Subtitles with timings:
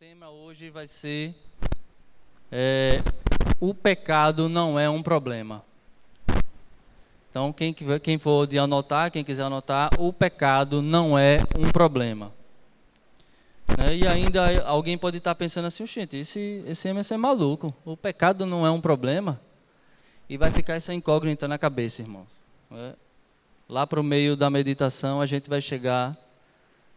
[0.00, 1.34] tema hoje vai ser
[2.50, 3.02] é,
[3.60, 5.62] o pecado não é um problema.
[7.28, 12.32] Então, quem, quem for de anotar, quem quiser anotar, o pecado não é um problema.
[13.76, 13.98] Né?
[13.98, 18.46] E ainda alguém pode estar pensando assim, gente, esse, esse MC é maluco, o pecado
[18.46, 19.38] não é um problema.
[20.30, 22.40] E vai ficar essa incógnita na cabeça, irmãos.
[22.70, 22.94] Né?
[23.68, 26.16] Lá para o meio da meditação, a gente vai chegar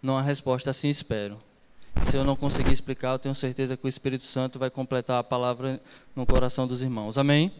[0.02, 1.38] numa resposta assim, espero.
[2.02, 5.24] Se eu não conseguir explicar, eu tenho certeza que o Espírito Santo vai completar a
[5.24, 5.82] palavra
[6.16, 7.18] no coração dos irmãos.
[7.18, 7.52] Amém?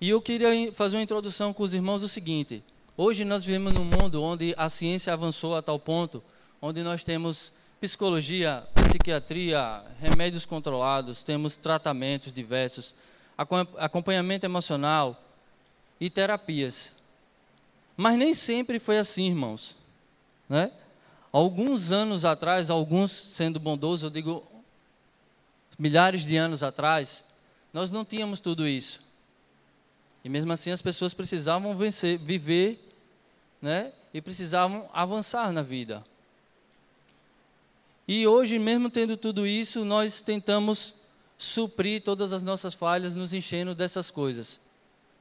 [0.00, 2.62] E eu queria fazer uma introdução com os irmãos o seguinte:
[2.96, 6.22] hoje nós vivemos num mundo onde a ciência avançou a tal ponto,
[6.60, 12.94] onde nós temos psicologia, psiquiatria, remédios controlados, temos tratamentos diversos,
[13.78, 15.20] acompanhamento emocional
[16.00, 16.92] e terapias.
[17.96, 19.76] Mas nem sempre foi assim, irmãos.
[20.48, 20.70] Né?
[21.32, 24.46] Alguns anos atrás, alguns sendo bondosos, eu digo
[25.78, 27.24] milhares de anos atrás,
[27.72, 29.00] nós não tínhamos tudo isso.
[30.22, 32.78] E mesmo assim as pessoas precisavam vencer, viver,
[33.60, 33.92] né?
[34.12, 36.04] E precisavam avançar na vida.
[38.06, 40.94] E hoje, mesmo tendo tudo isso, nós tentamos
[41.38, 44.60] suprir todas as nossas falhas, nos enchendo dessas coisas.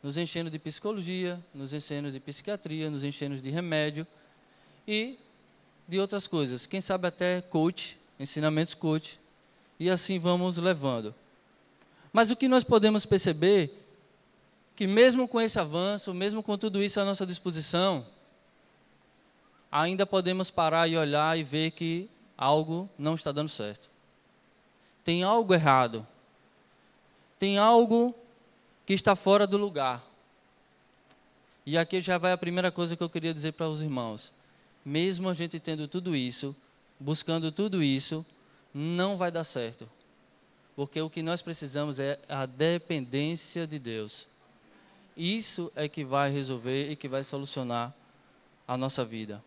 [0.04, 4.06] Nos enchendo de psicologia, nos enchendo de psiquiatria, nos enchendo de remédio.
[4.88, 5.18] E
[5.88, 6.66] de outras coisas.
[6.66, 9.20] Quem sabe até coach, ensinamentos coach.
[9.80, 11.14] E assim vamos levando.
[12.14, 13.78] Mas o que nós podemos perceber
[14.76, 18.06] que mesmo com esse avanço, mesmo com tudo isso à nossa disposição,
[19.72, 23.90] ainda podemos parar e olhar e ver que algo não está dando certo.
[25.04, 26.06] Tem algo errado.
[27.40, 28.16] Tem algo
[28.86, 30.04] que está fora do lugar.
[31.66, 34.32] E aqui já vai a primeira coisa que eu queria dizer para os irmãos
[34.84, 36.56] mesmo a gente tendo tudo isso,
[37.00, 38.26] buscando tudo isso,
[38.74, 39.90] não vai dar certo.
[40.76, 44.28] Porque o que nós precisamos é a dependência de Deus.
[45.16, 47.94] Isso é que vai resolver e que vai solucionar
[48.68, 49.44] a nossa vida.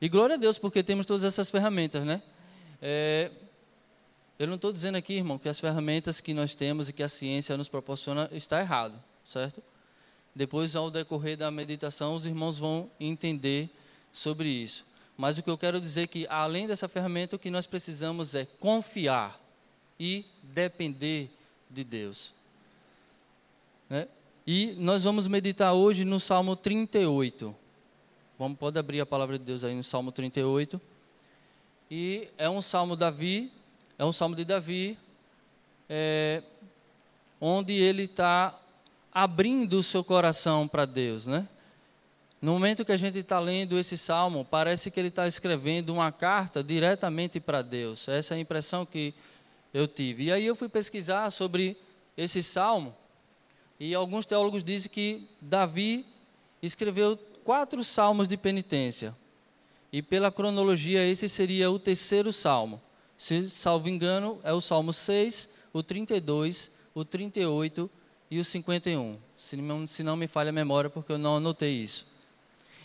[0.00, 2.22] E glória a Deus, porque temos todas essas ferramentas, né?
[2.80, 3.30] É,
[4.38, 7.08] eu não estou dizendo aqui, irmão, que as ferramentas que nós temos e que a
[7.08, 8.94] ciência nos proporciona está errado,
[9.24, 9.60] certo?
[10.32, 13.68] Depois, ao decorrer da meditação, os irmãos vão entender
[14.18, 14.84] sobre isso.
[15.16, 18.34] Mas o que eu quero dizer é que, além dessa ferramenta, o que nós precisamos
[18.34, 19.40] é confiar
[19.98, 21.30] e depender
[21.68, 22.32] de Deus.
[23.88, 24.06] Né?
[24.46, 27.54] E nós vamos meditar hoje no Salmo 38.
[28.38, 30.80] Vamos, pode abrir a palavra de Deus aí no Salmo 38.
[31.90, 33.50] E é um salmo Davi,
[33.98, 34.96] é um salmo de Davi,
[35.88, 36.42] é,
[37.40, 38.56] onde ele está
[39.12, 41.48] abrindo o seu coração para Deus, né?
[42.40, 46.12] No momento que a gente está lendo esse salmo, parece que ele está escrevendo uma
[46.12, 48.06] carta diretamente para Deus.
[48.08, 49.12] Essa é a impressão que
[49.74, 50.24] eu tive.
[50.24, 51.76] E aí eu fui pesquisar sobre
[52.16, 52.94] esse salmo,
[53.78, 56.04] e alguns teólogos dizem que Davi
[56.60, 59.14] escreveu quatro salmos de penitência.
[59.92, 62.80] E pela cronologia, esse seria o terceiro salmo.
[63.16, 67.88] Se salvo engano, é o salmo 6, o 32, o 38
[68.30, 69.16] e o 51.
[69.36, 72.06] Se não, se não me falha a memória, porque eu não anotei isso.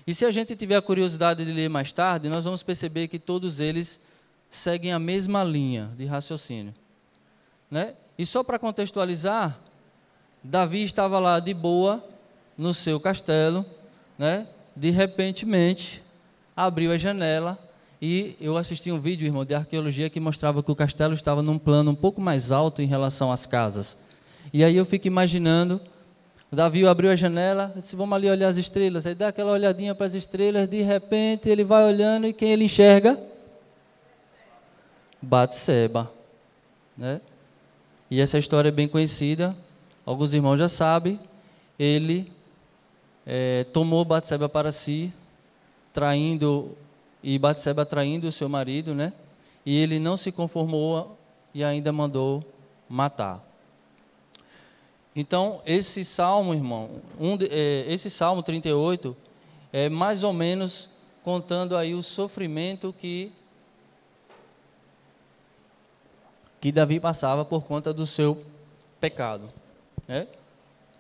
[0.05, 3.17] E se a gente tiver a curiosidade de ler mais tarde, nós vamos perceber que
[3.17, 3.99] todos eles
[4.49, 6.73] seguem a mesma linha de raciocínio.
[7.71, 7.93] Né?
[8.17, 9.57] E só para contextualizar,
[10.43, 12.03] Davi estava lá de boa
[12.57, 13.65] no seu castelo,
[14.17, 14.47] né?
[14.75, 16.03] de repentemente
[16.55, 17.57] abriu a janela
[18.01, 21.57] e eu assisti um vídeo, irmão, de arqueologia que mostrava que o castelo estava num
[21.57, 23.97] plano um pouco mais alto em relação às casas.
[24.51, 25.79] E aí eu fico imaginando
[26.53, 29.07] Davi abriu a janela, disse, vamos ali olhar as estrelas.
[29.07, 32.65] Aí dá aquela olhadinha para as estrelas, de repente ele vai olhando e quem ele
[32.65, 33.19] enxerga?
[35.21, 36.11] Batseba.
[36.95, 37.19] Né?
[38.09, 39.55] E essa história é bem conhecida,
[40.05, 41.19] alguns irmãos já sabem.
[41.79, 42.31] Ele
[43.25, 45.11] é, tomou Batseba para si,
[45.91, 46.77] traindo,
[47.23, 49.11] e Batseba traindo o seu marido, né?
[49.65, 51.17] E ele não se conformou
[51.53, 52.43] e ainda mandou
[52.87, 53.52] matar.
[55.15, 59.15] Então, esse salmo, irmão, um de, é, esse salmo 38
[59.71, 60.89] é mais ou menos
[61.23, 63.31] contando aí o sofrimento que
[66.59, 68.41] que Davi passava por conta do seu
[68.97, 69.49] pecado.
[70.07, 70.27] Né?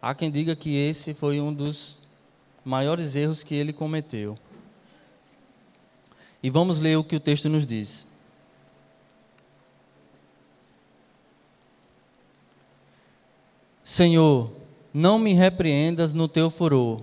[0.01, 1.95] Há quem diga que esse foi um dos
[2.65, 4.37] maiores erros que ele cometeu.
[6.43, 8.12] E vamos ler o que o texto nos diz.
[13.83, 14.49] Senhor,
[14.93, 17.01] não me repreendas no teu furor,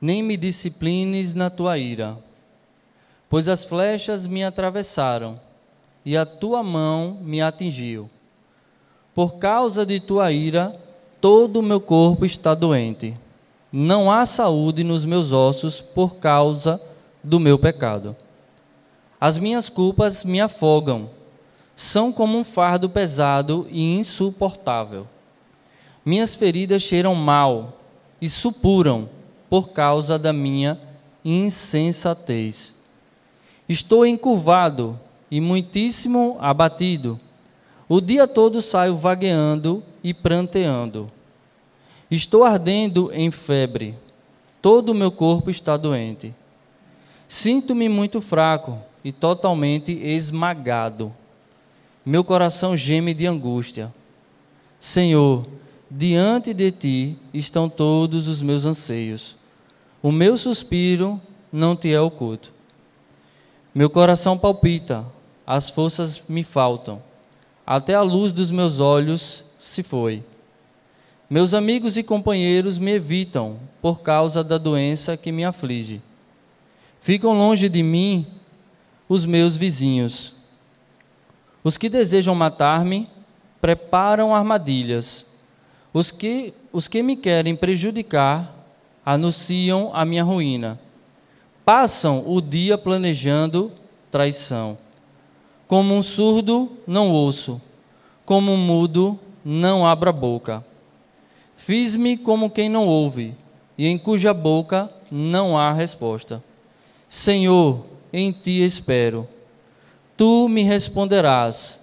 [0.00, 2.18] nem me disciplines na tua ira,
[3.30, 5.40] pois as flechas me atravessaram
[6.04, 8.10] e a tua mão me atingiu.
[9.14, 10.78] Por causa de tua ira,
[11.20, 13.16] todo o meu corpo está doente.
[13.72, 16.80] Não há saúde nos meus ossos por causa
[17.22, 18.14] do meu pecado.
[19.18, 21.08] As minhas culpas me afogam,
[21.74, 25.08] são como um fardo pesado e insuportável.
[26.04, 27.80] Minhas feridas cheiram mal
[28.20, 29.08] e supuram
[29.48, 30.78] por causa da minha
[31.24, 32.74] insensatez.
[33.68, 34.98] Estou encurvado
[35.30, 37.18] e muitíssimo abatido.
[37.88, 41.10] O dia todo saio vagueando e pranteando.
[42.10, 43.94] Estou ardendo em febre.
[44.60, 46.34] Todo o meu corpo está doente.
[47.26, 51.12] Sinto-me muito fraco e totalmente esmagado.
[52.04, 53.92] Meu coração geme de angústia.
[54.78, 55.46] Senhor,
[55.90, 59.36] diante de ti estão todos os meus anseios.
[60.02, 61.20] O meu suspiro
[61.52, 62.52] não te é oculto.
[63.74, 65.04] Meu coração palpita,
[65.46, 67.02] as forças me faltam.
[67.66, 70.22] Até a luz dos meus olhos se foi.
[71.28, 76.00] Meus amigos e companheiros me evitam por causa da doença que me aflige.
[77.00, 78.26] Ficam longe de mim
[79.08, 80.34] os meus vizinhos.
[81.62, 83.08] Os que desejam matar-me
[83.60, 85.26] preparam armadilhas.
[85.94, 88.52] Os que, os que me querem prejudicar
[89.06, 90.80] anunciam a minha ruína.
[91.64, 93.70] Passam o dia planejando
[94.10, 94.76] traição.
[95.68, 97.62] Como um surdo, não ouço.
[98.26, 100.64] Como um mudo, não abro a boca.
[101.56, 103.34] Fiz-me como quem não ouve,
[103.78, 106.42] e em cuja boca não há resposta.
[107.08, 109.28] Senhor, em ti espero.
[110.16, 111.78] Tu me responderás,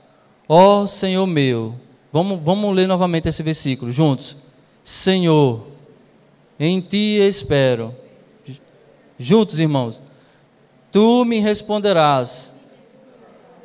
[0.48, 1.76] ó Senhor meu.
[2.12, 4.36] Vamos, vamos ler novamente esse versículo juntos.
[4.84, 5.66] Senhor,
[6.60, 7.96] em ti espero.
[9.18, 10.02] Juntos, irmãos.
[10.92, 12.54] Tu me responderás,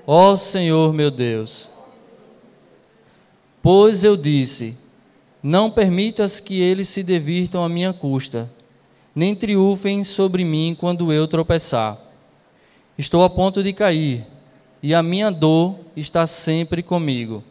[0.06, 1.69] ó Senhor meu Deus.
[3.60, 4.76] Pois eu disse:
[5.42, 8.49] Não permitas que eles se divirtam à minha custa,
[9.12, 11.99] nem triunfem sobre mim quando eu tropeçar.
[12.96, 14.25] Estou a ponto de cair,
[14.81, 17.42] e a minha dor está sempre comigo.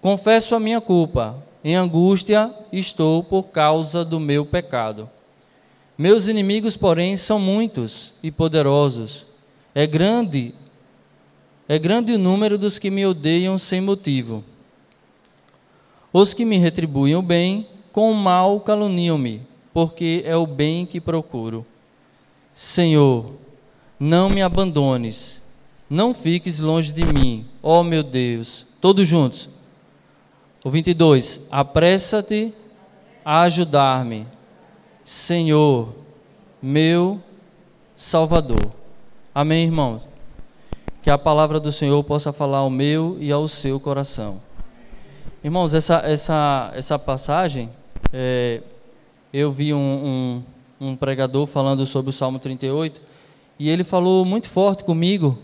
[0.00, 5.10] Confesso a minha culpa, em angústia estou por causa do meu pecado.
[5.98, 9.26] Meus inimigos, porém, são muitos e poderosos.
[9.74, 10.54] É grande,
[11.68, 14.44] é grande o número dos que me odeiam sem motivo.
[16.12, 19.42] Os que me retribuem o bem, com o mal caluniam-me,
[19.72, 21.66] porque é o bem que procuro.
[22.54, 23.32] Senhor,
[23.98, 25.42] não me abandones,
[25.88, 28.66] não fiques longe de mim, ó meu Deus.
[28.80, 29.55] Todos juntos.
[30.66, 31.46] O 22.
[31.48, 32.52] Apressa-te
[33.24, 34.26] a ajudar-me,
[35.04, 35.94] Senhor,
[36.60, 37.20] meu
[37.96, 38.72] Salvador.
[39.32, 40.08] Amém, irmãos?
[41.00, 44.42] Que a palavra do Senhor possa falar ao meu e ao seu coração.
[45.44, 47.70] Irmãos, essa, essa, essa passagem,
[48.12, 48.60] é,
[49.32, 50.42] eu vi um,
[50.80, 53.00] um, um pregador falando sobre o Salmo 38
[53.56, 55.38] e ele falou muito forte comigo,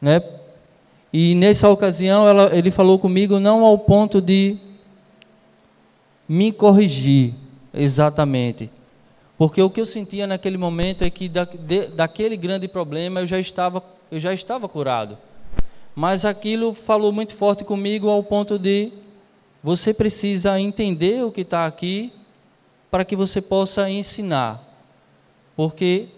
[0.00, 0.22] né?
[1.16, 4.56] E nessa ocasião ela, ele falou comigo não ao ponto de
[6.28, 7.34] me corrigir
[7.72, 8.68] exatamente,
[9.38, 13.26] porque o que eu sentia naquele momento é que da, de, daquele grande problema eu
[13.28, 13.80] já estava
[14.10, 15.16] eu já estava curado,
[15.94, 18.92] mas aquilo falou muito forte comigo ao ponto de
[19.62, 22.12] você precisa entender o que está aqui
[22.90, 24.60] para que você possa ensinar,
[25.54, 26.08] porque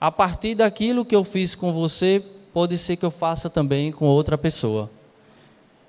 [0.00, 2.24] a partir daquilo que eu fiz com você,
[2.56, 4.88] pode ser que eu faça também com outra pessoa.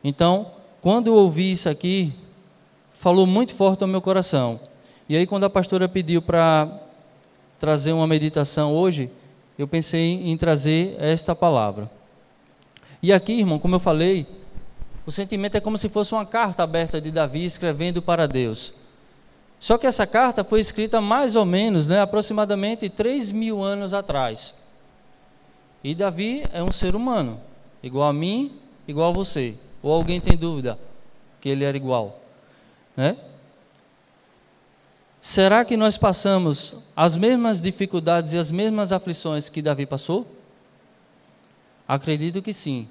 [0.03, 2.13] Então, quando eu ouvi isso aqui,
[2.91, 4.59] falou muito forte ao meu coração.
[5.07, 6.69] E aí, quando a pastora pediu para
[7.57, 9.09] trazer uma meditação hoje,
[9.57, 11.89] eu pensei em trazer esta palavra.
[13.01, 14.27] E aqui, irmão, como eu falei,
[15.05, 18.73] o sentimento é como se fosse uma carta aberta de Davi escrevendo para Deus.
[19.57, 24.66] Só que essa carta foi escrita mais ou menos, né, aproximadamente 3 mil anos atrás.
[25.87, 27.39] E Davi é um ser humano,
[27.81, 28.51] igual a mim,
[28.85, 29.55] igual a você.
[29.81, 30.77] Ou alguém tem dúvida
[31.39, 32.19] que ele era igual?
[32.93, 33.15] Né?
[35.21, 40.27] Será que nós passamos as mesmas dificuldades e as mesmas aflições que Davi passou?
[41.87, 42.89] Acredito que sim.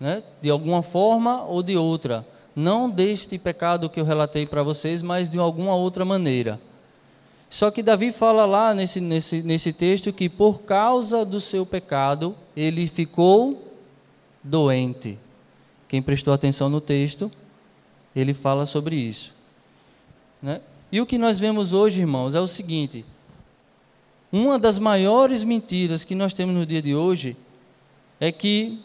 [0.00, 0.24] Né?
[0.42, 2.26] De alguma forma ou de outra
[2.56, 6.60] não deste pecado que eu relatei para vocês, mas de alguma outra maneira.
[7.48, 12.34] Só que Davi fala lá nesse, nesse, nesse texto que por causa do seu pecado
[12.56, 13.72] ele ficou
[14.42, 15.18] doente.
[15.88, 17.30] Quem prestou atenção no texto,
[18.14, 19.34] ele fala sobre isso.
[20.42, 20.60] Né?
[20.90, 23.04] E o que nós vemos hoje, irmãos, é o seguinte:
[24.32, 27.36] uma das maiores mentiras que nós temos no dia de hoje
[28.18, 28.82] é que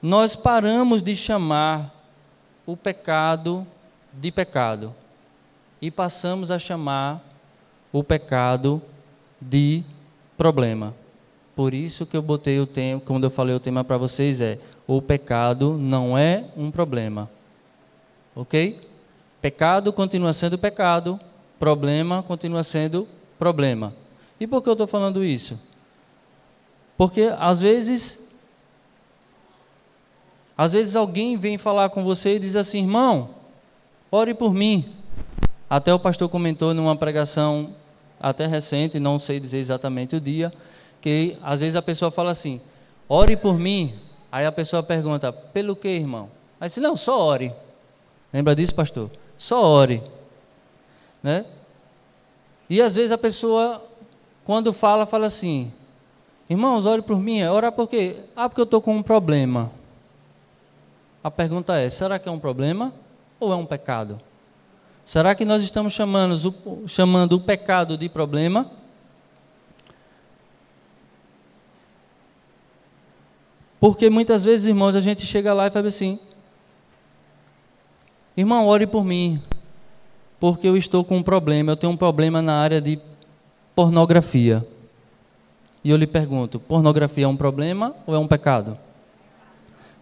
[0.00, 1.94] nós paramos de chamar
[2.64, 3.66] o pecado
[4.12, 4.94] de pecado
[5.80, 7.24] e passamos a chamar
[7.92, 8.82] o pecado
[9.40, 9.82] de
[10.36, 10.94] problema.
[11.54, 14.58] Por isso que eu botei o tema, quando eu falei o tema para vocês é:
[14.86, 17.28] o pecado não é um problema.
[18.34, 18.80] OK?
[19.40, 21.18] Pecado continua sendo pecado,
[21.58, 23.06] problema continua sendo
[23.38, 23.94] problema.
[24.38, 25.58] E por que eu estou falando isso?
[26.96, 28.28] Porque às vezes,
[30.56, 33.30] às vezes alguém vem falar com você e diz assim, irmão,
[34.10, 34.92] ore por mim.
[35.68, 37.74] Até o pastor comentou numa pregação
[38.20, 40.52] até recente, não sei dizer exatamente o dia,
[41.00, 42.60] que às vezes a pessoa fala assim,
[43.08, 43.94] ore por mim.
[44.30, 46.30] Aí a pessoa pergunta, pelo que, irmão?
[46.60, 47.52] Aí diz, não, só ore.
[48.32, 49.10] Lembra disso, pastor?
[49.36, 50.02] Só ore.
[51.22, 51.44] Né?
[52.68, 53.82] E às vezes a pessoa,
[54.44, 55.72] quando fala, fala assim:
[56.48, 57.42] Irmãos, ore por mim.
[57.44, 58.16] Orar por quê?
[58.34, 59.70] Ah, porque eu estou com um problema.
[61.22, 62.92] A pergunta é: será que é um problema
[63.40, 64.20] ou é um pecado?
[65.08, 66.36] Será que nós estamos chamando,
[66.86, 68.70] chamando o pecado de problema?
[73.80, 76.18] Porque muitas vezes, irmãos, a gente chega lá e fala assim:
[78.36, 79.40] Irmão, ore por mim
[80.38, 83.00] porque eu estou com um problema, eu tenho um problema na área de
[83.74, 84.62] pornografia.
[85.82, 88.76] E eu lhe pergunto: pornografia é um problema ou é um pecado?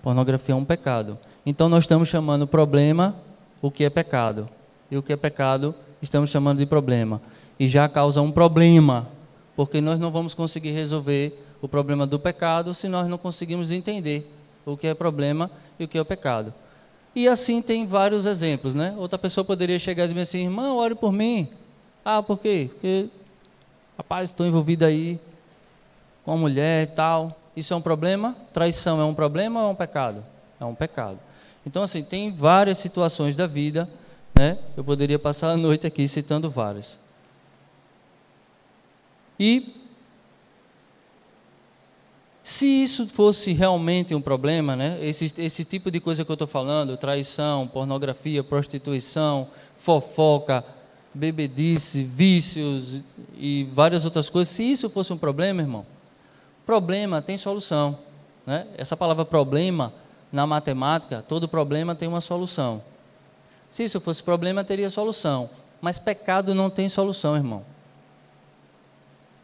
[0.02, 1.16] Pornografia é um pecado.
[1.46, 3.14] Então nós estamos chamando problema
[3.62, 4.48] o que é pecado.
[4.90, 7.20] E o que é pecado, estamos chamando de problema.
[7.58, 9.08] E já causa um problema,
[9.54, 14.32] porque nós não vamos conseguir resolver o problema do pecado se nós não conseguimos entender
[14.64, 16.52] o que é problema e o que é o pecado.
[17.14, 18.94] E assim tem vários exemplos, né?
[18.98, 21.48] Outra pessoa poderia chegar e dizer assim, irmão, ore por mim.
[22.04, 22.68] Ah, por quê?
[22.70, 23.08] Porque,
[23.96, 25.18] rapaz, estou envolvido aí
[26.24, 27.40] com uma mulher e tal.
[27.56, 28.36] Isso é um problema?
[28.52, 30.22] Traição é um problema ou é um pecado?
[30.60, 31.18] É um pecado.
[31.64, 33.88] Então, assim, tem várias situações da vida,
[34.36, 34.58] né?
[34.76, 36.98] Eu poderia passar a noite aqui citando várias.
[39.40, 39.74] E
[42.42, 46.46] se isso fosse realmente um problema, né, esse, esse tipo de coisa que eu estou
[46.46, 50.64] falando, traição, pornografia, prostituição, fofoca,
[51.12, 53.02] bebedice, vícios
[53.36, 55.84] e várias outras coisas, se isso fosse um problema, irmão,
[56.64, 57.98] problema tem solução.
[58.46, 58.66] Né?
[58.76, 59.92] Essa palavra problema,
[60.30, 62.82] na matemática, todo problema tem uma solução.
[63.76, 65.50] Se isso fosse problema, teria solução.
[65.82, 67.62] Mas pecado não tem solução, irmão.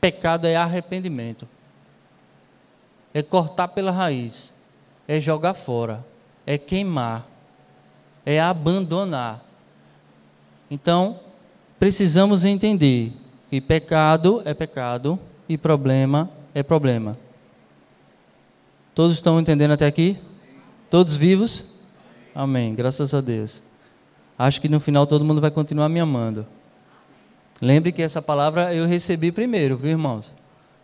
[0.01, 1.47] Pecado é arrependimento
[3.15, 4.53] é cortar pela raiz,
[5.07, 6.05] é jogar fora,
[6.47, 7.27] é queimar,
[8.25, 9.45] é abandonar.
[10.71, 11.21] Então,
[11.79, 13.13] precisamos entender
[13.51, 17.19] que pecado é pecado e problema é problema.
[18.95, 20.19] Todos estão entendendo até aqui?
[20.89, 21.67] Todos vivos?
[22.35, 22.75] Amém.
[22.75, 23.63] Graças a Deus.
[24.39, 26.47] Acho que no final todo mundo vai continuar me amando.
[27.61, 30.33] Lembre que essa palavra eu recebi primeiro, viu, irmãos?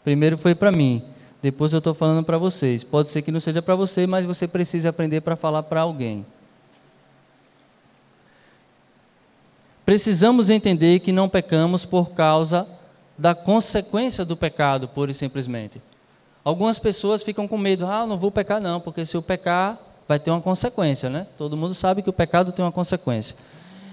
[0.04, 1.02] Primeiro foi para mim.
[1.42, 2.84] Depois eu estou falando para vocês.
[2.84, 6.24] Pode ser que não seja para você, mas você precisa aprender para falar para alguém.
[9.84, 12.66] Precisamos entender que não pecamos por causa
[13.16, 15.80] da consequência do pecado, pura e simplesmente.
[16.44, 20.18] Algumas pessoas ficam com medo, ah, não vou pecar não, porque se eu pecar vai
[20.18, 21.26] ter uma consequência, né?
[21.36, 23.36] Todo mundo sabe que o pecado tem uma consequência.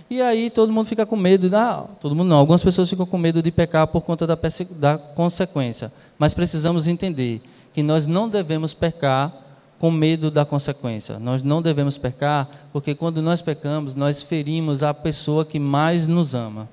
[0.09, 3.17] E aí todo mundo fica com medo, ah, todo mundo não, algumas pessoas ficam com
[3.17, 4.37] medo de pecar por conta da,
[4.71, 5.91] da consequência.
[6.17, 7.41] Mas precisamos entender
[7.73, 9.33] que nós não devemos pecar
[9.77, 11.19] com medo da consequência.
[11.19, 16.33] Nós não devemos pecar porque quando nós pecamos, nós ferimos a pessoa que mais nos
[16.33, 16.69] ama,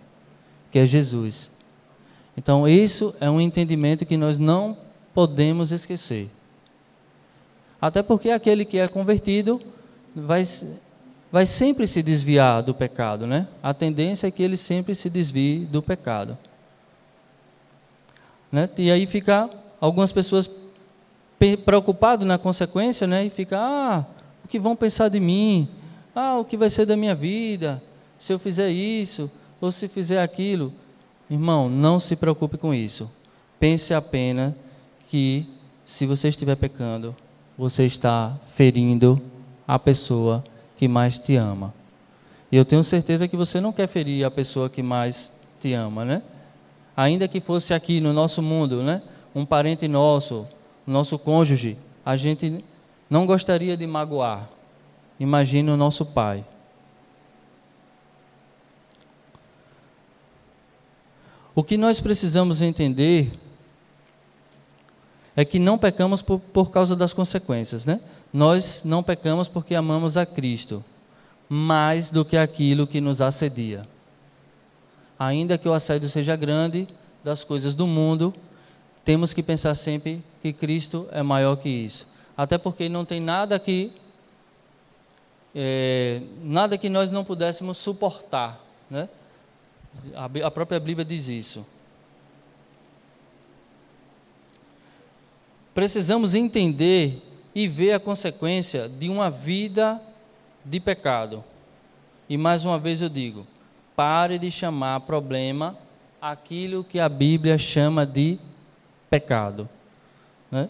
[0.71, 1.51] que é Jesus.
[2.37, 4.77] Então, isso é um entendimento que nós não
[5.13, 6.31] podemos esquecer.
[7.83, 9.61] Até porque aquele que é convertido
[10.15, 10.45] vai,
[11.33, 13.49] vai sempre se desviar do pecado, né?
[13.61, 16.39] A tendência é que ele sempre se desvie do pecado.
[18.53, 18.71] Né?
[18.79, 20.49] E aí fica algumas pessoas
[21.65, 23.27] preocupadas na consequência, né?
[23.27, 24.07] E fica, ah,
[24.45, 25.69] o que vão pensar de mim?
[26.15, 27.83] Ah, o que vai ser da minha vida?
[28.17, 29.29] Se eu fizer isso
[29.61, 30.73] ou se fizer aquilo?
[31.29, 33.11] Irmão, não se preocupe com isso.
[33.59, 34.55] Pense apenas
[35.09, 35.49] que
[35.85, 37.17] se você estiver pecando,
[37.57, 39.21] você está ferindo
[39.67, 40.45] a pessoa
[40.77, 41.73] que mais te ama.
[42.51, 46.05] E eu tenho certeza que você não quer ferir a pessoa que mais te ama,
[46.05, 46.23] né?
[46.97, 49.03] ainda que fosse aqui no nosso mundo, né?
[49.35, 50.47] um parente nosso,
[50.87, 52.65] nosso cônjuge, a gente
[53.09, 54.49] não gostaria de magoar.
[55.19, 56.45] Imagine o nosso pai.
[61.55, 63.33] O que nós precisamos entender
[65.35, 68.01] é que não pecamos por, por causa das consequências, né?
[68.33, 70.85] Nós não pecamos porque amamos a Cristo
[71.49, 73.87] mais do que aquilo que nos assedia.
[75.19, 76.89] Ainda que o assédio seja grande
[77.23, 78.35] das coisas do mundo,
[79.05, 82.07] temos que pensar sempre que Cristo é maior que isso.
[82.37, 83.93] Até porque não tem nada que
[85.55, 88.59] é, nada que nós não pudéssemos suportar,
[88.89, 89.09] né?
[90.15, 91.67] A, a própria Bíblia diz isso.
[95.75, 97.23] Precisamos entender
[97.55, 100.01] e ver a consequência de uma vida
[100.65, 101.43] de pecado.
[102.29, 103.47] E mais uma vez eu digo:
[103.97, 105.77] pare de chamar problema
[106.21, 108.39] aquilo que a Bíblia chama de
[109.11, 109.69] pecado.
[110.51, 110.69] Né?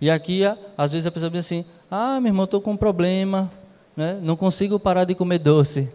[0.00, 0.42] E aqui,
[0.76, 3.50] às vezes, a pessoa diz assim: Ah, meu irmão, estou com um problema,
[3.96, 4.18] né?
[4.22, 5.92] não consigo parar de comer doce.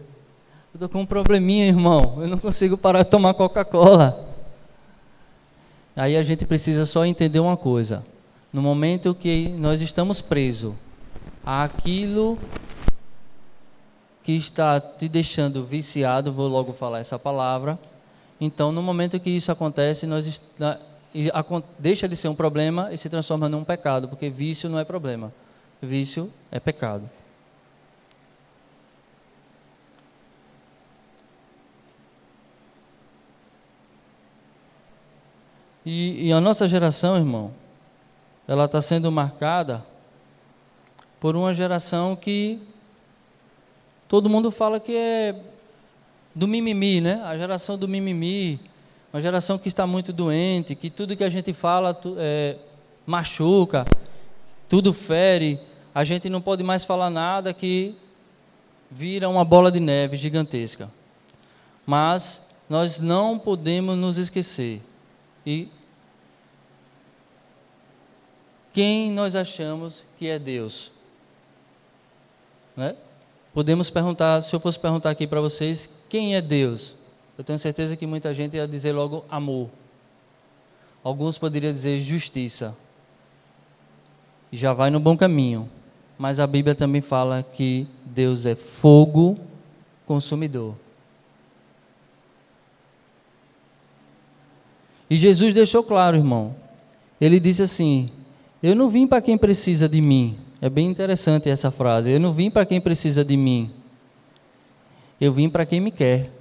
[0.74, 4.30] estou com um probleminha, irmão, eu não consigo parar de tomar Coca-Cola.
[5.96, 8.04] Aí a gente precisa só entender uma coisa:
[8.54, 10.76] no momento que nós estamos presos
[11.44, 12.38] àquilo
[14.24, 17.80] que está te deixando viciado, vou logo falar essa palavra.
[18.40, 20.40] Então, no momento que isso acontece, nós
[21.80, 25.34] deixa de ser um problema e se transforma num pecado, porque vício não é problema,
[25.82, 27.10] vício é pecado.
[35.86, 37.52] E, e a nossa geração, irmão,
[38.48, 39.84] ela está sendo marcada
[41.20, 42.60] por uma geração que
[44.08, 45.36] todo mundo fala que é
[46.36, 47.22] do mimimi, né?
[47.24, 48.60] A geração do mimimi,
[49.14, 52.58] uma geração que está muito doente, que tudo que a gente fala é,
[53.06, 53.86] machuca,
[54.68, 55.60] tudo fere,
[55.94, 57.96] a gente não pode mais falar nada que
[58.90, 60.90] vira uma bola de neve gigantesca.
[61.86, 64.82] Mas nós não podemos nos esquecer
[65.46, 65.70] e
[68.74, 70.92] quem nós achamos que é Deus.
[72.76, 72.96] Né?
[73.54, 76.96] Podemos perguntar, se eu fosse perguntar aqui para vocês, quem é Deus?
[77.38, 79.70] Eu tenho certeza que muita gente ia dizer logo amor.
[81.04, 82.76] Alguns poderiam dizer justiça.
[84.52, 85.70] Já vai no bom caminho.
[86.18, 89.38] Mas a Bíblia também fala que Deus é fogo
[90.06, 90.76] consumidor.
[95.10, 96.56] E Jesus deixou claro, irmão.
[97.20, 98.10] Ele disse assim:
[98.64, 100.38] eu não vim para quem precisa de mim.
[100.62, 102.10] É bem interessante essa frase.
[102.10, 103.70] Eu não vim para quem precisa de mim.
[105.20, 106.32] Eu vim para quem me quer.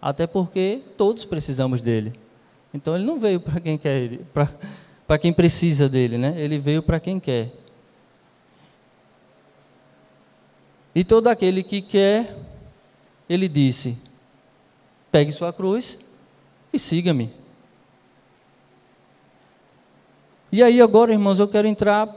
[0.00, 2.14] Até porque todos precisamos dele.
[2.72, 4.18] Então ele não veio para quem quer,
[5.06, 6.34] para quem precisa dele, né?
[6.36, 7.52] Ele veio para quem quer.
[10.94, 12.34] E todo aquele que quer,
[13.28, 13.98] ele disse:
[15.12, 15.98] pegue sua cruz
[16.72, 17.30] e siga-me.
[20.50, 22.08] E aí agora, irmãos, eu quero entrar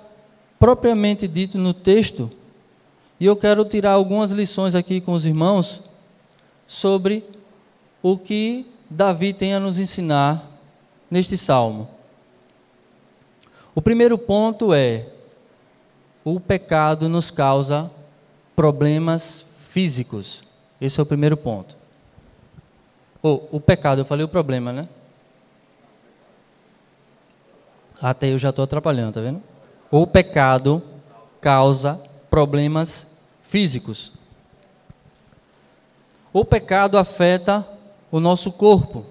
[0.59, 2.31] propriamente dito no texto
[3.19, 5.81] e eu quero tirar algumas lições aqui com os irmãos
[6.67, 7.23] sobre
[8.01, 10.45] o que Davi tem a nos ensinar
[11.09, 11.87] neste salmo.
[13.73, 15.07] O primeiro ponto é:
[16.23, 17.91] o pecado nos causa
[18.55, 20.43] problemas físicos.
[20.79, 21.77] Esse é o primeiro ponto.
[23.21, 24.87] Oh, o pecado, eu falei o problema, né?
[28.01, 29.41] Até eu já estou atrapalhando, tá vendo?
[29.91, 30.81] O pecado
[31.41, 34.11] causa problemas físicos.
[36.31, 37.67] O pecado afeta
[38.11, 39.05] o nosso corpo.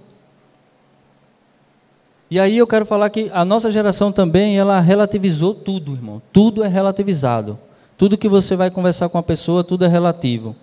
[2.30, 6.20] E aí eu quero falar que a nossa geração também, ela relativizou tudo, irmão.
[6.32, 7.58] Tudo é relativizado.
[7.96, 10.54] Tudo que você vai conversar com a pessoa, tudo é relativo.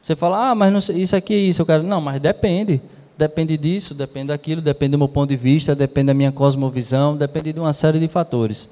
[0.00, 1.62] Você fala, ah, mas sei, isso aqui é isso.
[1.62, 2.80] Eu quero, não, mas depende.
[3.16, 7.52] Depende disso, depende daquilo, depende do meu ponto de vista, depende da minha cosmovisão, depende
[7.52, 8.68] de uma série de fatores.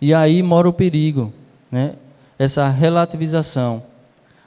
[0.00, 1.32] E aí mora o perigo,
[1.70, 1.94] né?
[2.38, 3.82] essa relativização.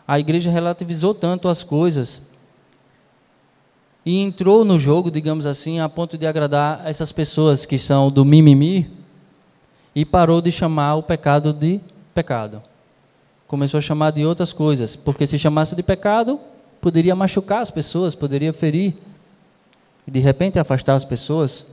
[0.08, 2.22] A igreja relativizou tanto as coisas
[4.06, 8.24] e entrou no jogo, digamos assim, a ponto de agradar essas pessoas que são do
[8.24, 8.90] mimimi
[9.94, 11.80] e parou de chamar o pecado de
[12.14, 12.62] pecado.
[13.48, 16.40] Começou a chamar de outras coisas, porque se chamasse de pecado,
[16.82, 18.96] poderia machucar as pessoas, poderia ferir
[20.08, 21.66] e de repente afastar as pessoas.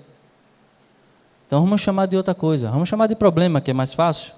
[1.47, 4.33] Então vamos chamar de outra coisa, vamos chamar de problema, que é mais fácil.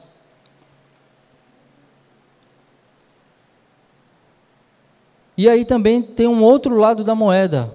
[5.36, 7.72] E aí também tem um outro lado da moeda.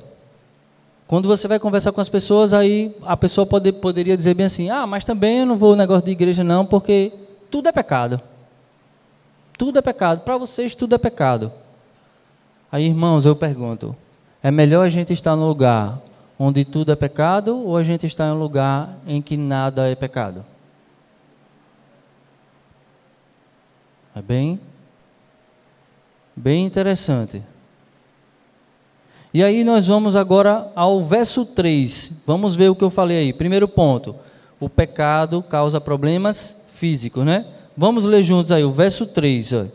[1.08, 4.70] Quando você vai conversar com as pessoas, aí a pessoa pode, poderia dizer bem assim:
[4.70, 7.14] ah, mas também eu não vou negócio de igreja, não, porque
[7.50, 8.20] tudo é pecado.
[9.58, 10.22] Tudo é pecado.
[10.22, 11.52] Para vocês, tudo é pecado.
[12.74, 13.96] Aí, irmãos, eu pergunto:
[14.42, 16.02] é melhor a gente estar no lugar
[16.40, 19.94] onde tudo é pecado ou a gente está em um lugar em que nada é
[19.94, 20.44] pecado?
[24.16, 24.60] É bem,
[26.36, 27.44] bem interessante.
[29.32, 32.24] E aí nós vamos agora ao verso 3.
[32.26, 33.34] Vamos ver o que eu falei aí.
[33.34, 34.16] Primeiro ponto:
[34.60, 37.46] o pecado causa problemas físicos, né?
[37.78, 39.54] Vamos ler juntos aí o verso 3.
[39.54, 39.66] Ó.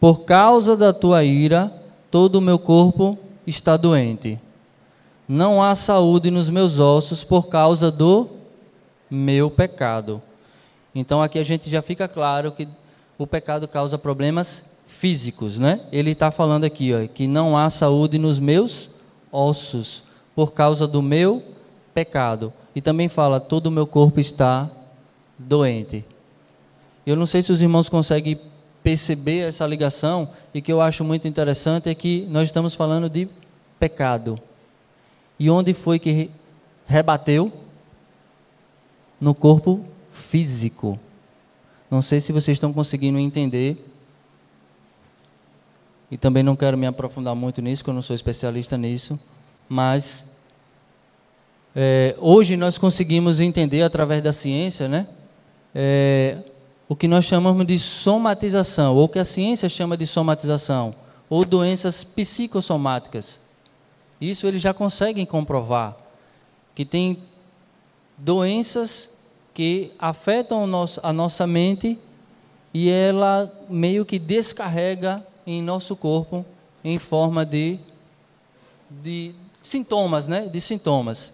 [0.00, 1.81] Por causa da tua ira,
[2.12, 4.38] todo o meu corpo está doente.
[5.26, 8.28] Não há saúde nos meus ossos por causa do
[9.10, 10.20] meu pecado.
[10.94, 12.68] Então aqui a gente já fica claro que
[13.16, 15.80] o pecado causa problemas físicos, né?
[15.90, 18.90] Ele está falando aqui, ó, que não há saúde nos meus
[19.32, 20.02] ossos
[20.36, 21.42] por causa do meu
[21.94, 22.52] pecado.
[22.76, 24.70] E também fala, todo o meu corpo está
[25.38, 26.04] doente.
[27.06, 28.38] Eu não sei se os irmãos conseguem
[28.82, 33.28] perceber essa ligação, e que eu acho muito interessante é que nós estamos falando de
[33.78, 34.38] pecado.
[35.38, 36.30] E onde foi que
[36.86, 37.52] rebateu?
[39.20, 40.98] No corpo físico.
[41.90, 43.88] Não sei se vocês estão conseguindo entender.
[46.10, 49.18] E também não quero me aprofundar muito nisso, porque eu não sou especialista nisso.
[49.68, 50.32] Mas
[51.74, 55.06] é, hoje nós conseguimos entender através da ciência, né?
[55.74, 56.38] É,
[56.92, 60.94] o que nós chamamos de somatização, ou que a ciência chama de somatização,
[61.26, 63.40] ou doenças psicossomáticas.
[64.20, 65.96] Isso eles já conseguem comprovar,
[66.74, 67.22] que tem
[68.18, 69.16] doenças
[69.54, 71.98] que afetam nosso, a nossa mente
[72.74, 76.44] e ela meio que descarrega em nosso corpo
[76.84, 77.78] em forma de,
[78.90, 80.46] de sintomas, né?
[80.46, 81.32] De sintomas.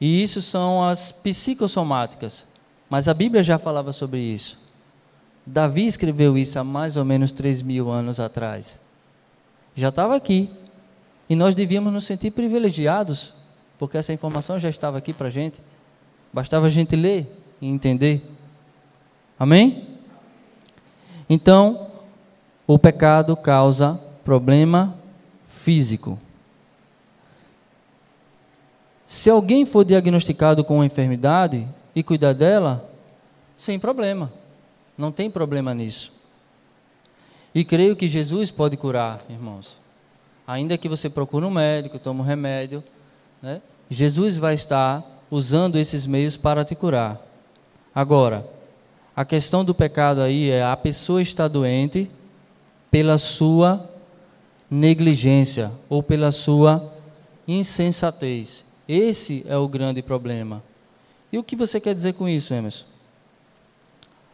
[0.00, 2.46] E isso são as psicossomáticas.
[2.88, 4.61] Mas a Bíblia já falava sobre isso.
[5.44, 8.80] Davi escreveu isso há mais ou menos 3 mil anos atrás.
[9.74, 10.50] Já estava aqui.
[11.28, 13.32] E nós devíamos nos sentir privilegiados,
[13.78, 15.60] porque essa informação já estava aqui para a gente.
[16.32, 17.26] Bastava a gente ler
[17.60, 18.22] e entender.
[19.38, 19.88] Amém?
[21.28, 21.90] Então,
[22.66, 24.96] o pecado causa problema
[25.46, 26.18] físico.
[29.06, 32.90] Se alguém for diagnosticado com uma enfermidade e cuidar dela,
[33.56, 34.32] sem problema.
[34.96, 36.12] Não tem problema nisso.
[37.54, 39.76] E creio que Jesus pode curar, irmãos.
[40.46, 42.82] Ainda que você procure um médico, tome um remédio,
[43.40, 43.60] né?
[43.90, 47.20] Jesus vai estar usando esses meios para te curar.
[47.94, 48.46] Agora,
[49.14, 52.10] a questão do pecado aí é a pessoa está doente
[52.90, 53.88] pela sua
[54.70, 56.92] negligência ou pela sua
[57.46, 58.64] insensatez.
[58.88, 60.62] Esse é o grande problema.
[61.30, 62.91] E o que você quer dizer com isso, Emerson?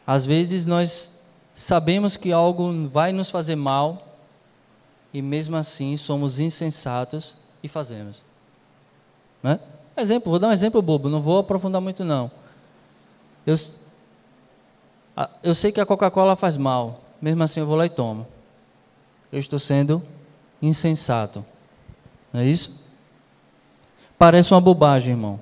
[0.08, 1.20] Às vezes nós
[1.54, 4.16] sabemos que algo vai nos fazer mal
[5.12, 8.22] e mesmo assim somos insensatos e fazemos.
[9.42, 9.60] Né?
[9.94, 12.30] Exemplo, vou dar um exemplo bobo, não vou aprofundar muito não.
[13.46, 13.54] Eu,
[15.42, 18.26] eu sei que a Coca-Cola faz mal, mesmo assim eu vou lá e tomo.
[19.30, 20.02] Eu estou sendo
[20.62, 21.44] insensato.
[22.32, 22.82] Não é isso?
[24.16, 25.38] Parece uma bobagem, irmão.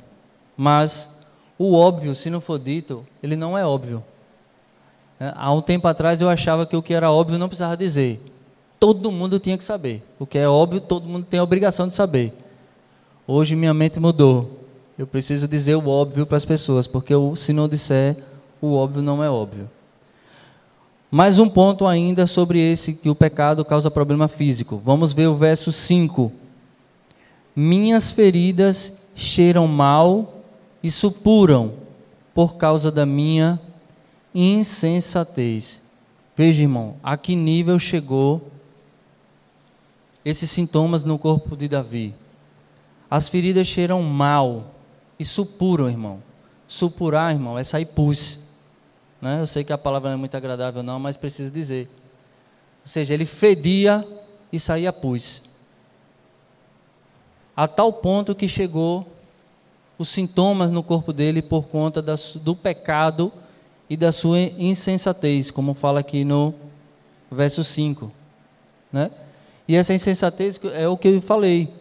[0.57, 1.17] Mas
[1.57, 4.03] o óbvio, se não for dito, ele não é óbvio.
[5.19, 8.21] É, há um tempo atrás eu achava que o que era óbvio não precisava dizer.
[8.79, 10.03] Todo mundo tinha que saber.
[10.19, 12.33] O que é óbvio, todo mundo tem a obrigação de saber.
[13.27, 14.61] Hoje minha mente mudou.
[14.99, 18.17] Eu preciso dizer o óbvio para as pessoas, porque se não disser,
[18.61, 19.69] o óbvio não é óbvio.
[21.11, 24.81] Mais um ponto ainda sobre esse que o pecado causa problema físico.
[24.85, 26.33] Vamos ver o verso 5.
[27.55, 30.43] Minhas feridas cheiram mal
[30.83, 31.73] e supuram
[32.35, 33.61] por causa da minha
[34.37, 35.81] insensatez.
[36.37, 38.53] Veja, irmão, a que nível chegou
[40.23, 42.15] esses sintomas no corpo de Davi?
[43.11, 44.75] As feridas cheiram mal
[45.19, 46.23] e supuram, irmão.
[46.69, 48.41] Supurar, irmão, é sair pus.
[49.23, 49.41] Né?
[49.41, 51.89] Eu sei que a palavra não é muito agradável, não, mas preciso dizer.
[52.83, 54.07] Ou seja, ele fedia
[54.53, 55.49] e saía pus.
[57.57, 59.09] A tal ponto que chegou
[59.97, 63.33] os sintomas no corpo dele por conta do pecado
[63.89, 66.55] e da sua insensatez, como fala aqui no
[67.31, 68.11] verso 5.
[68.93, 69.11] Né?
[69.69, 71.73] E essa insensatez é o que eu falei.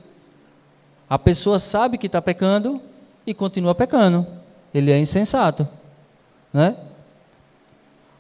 [1.10, 2.82] A pessoa sabe que está pecando
[3.26, 4.26] e continua pecando.
[4.74, 5.68] Ele é insensato.
[6.54, 6.76] Né?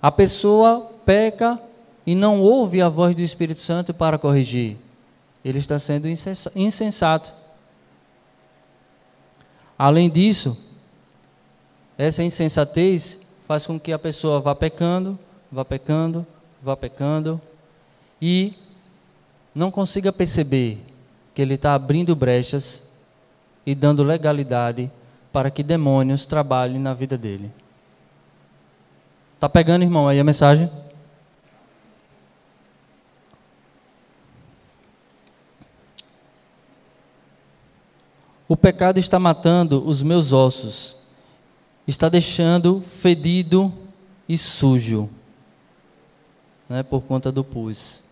[0.01, 1.59] A pessoa peca
[2.05, 4.77] e não ouve a voz do Espírito Santo para corrigir.
[5.43, 7.33] Ele está sendo insensato.
[9.77, 10.57] Além disso,
[11.97, 15.17] essa insensatez faz com que a pessoa vá pecando,
[15.51, 16.25] vá pecando,
[16.61, 17.39] vá pecando
[18.21, 18.53] e
[19.53, 20.79] não consiga perceber
[21.33, 22.83] que ele está abrindo brechas
[23.65, 24.91] e dando legalidade
[25.31, 27.51] para que demônios trabalhem na vida dele.
[29.39, 30.71] Tá pegando, irmão, aí a mensagem?
[38.47, 40.94] O pecado está matando os meus ossos,
[41.87, 43.71] está deixando fedido
[44.27, 45.09] e sujo,
[46.67, 48.03] né, por conta do pus.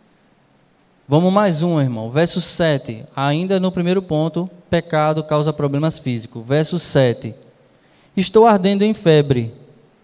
[1.08, 2.10] Vamos mais um, irmão.
[2.10, 3.06] Verso 7.
[3.16, 6.46] Ainda no primeiro ponto, pecado causa problemas físicos.
[6.46, 7.36] Verso 7.
[8.16, 9.54] Estou ardendo em febre,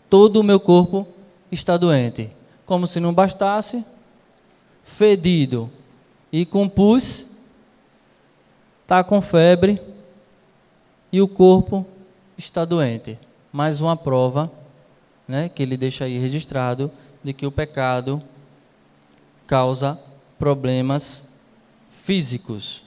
[0.09, 1.07] todo o meu corpo
[1.51, 2.31] está doente.
[2.65, 3.83] Como se não bastasse,
[4.83, 5.69] fedido
[6.31, 7.27] e com pus,
[8.81, 9.79] está com febre
[11.11, 11.85] e o corpo
[12.37, 13.17] está doente.
[13.51, 14.51] Mais uma prova
[15.27, 16.91] né, que ele deixa aí registrado
[17.23, 18.21] de que o pecado
[19.45, 19.99] causa
[20.37, 21.29] problemas
[21.91, 22.83] físicos.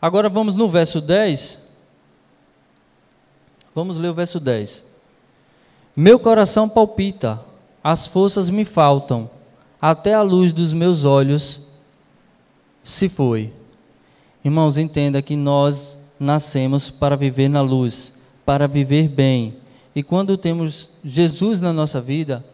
[0.00, 1.58] Agora vamos no verso 10.
[3.74, 4.84] Vamos ler o verso 10.
[5.96, 7.40] Meu coração palpita,
[7.82, 9.30] as forças me faltam,
[9.80, 11.62] até a luz dos meus olhos
[12.82, 13.52] se foi.
[14.44, 18.12] Irmãos, entenda que nós nascemos para viver na luz,
[18.44, 19.56] para viver bem.
[19.94, 22.44] E quando temos Jesus na nossa vida,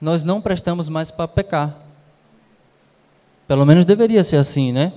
[0.00, 1.78] nós não prestamos mais para pecar.
[3.46, 4.92] Pelo menos deveria ser assim, né?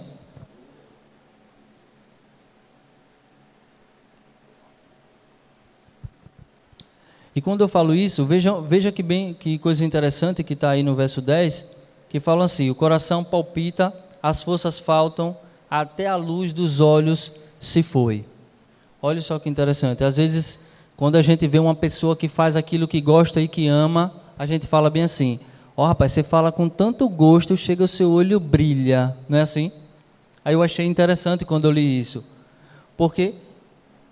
[7.35, 10.81] E quando eu falo isso, veja, veja que, bem, que coisa interessante que está aí
[10.81, 11.71] no verso 10,
[12.09, 15.37] que fala assim: o coração palpita, as forças faltam,
[15.69, 18.25] até a luz dos olhos se foi.
[19.01, 20.03] Olha só que interessante.
[20.03, 20.59] Às vezes,
[20.95, 24.45] quando a gente vê uma pessoa que faz aquilo que gosta e que ama, a
[24.45, 25.39] gente fala bem assim:
[25.75, 29.15] Ó, oh, rapaz, você fala com tanto gosto, chega o seu olho brilha.
[29.29, 29.71] Não é assim?
[30.43, 32.23] Aí eu achei interessante quando eu li isso.
[32.95, 33.35] Porque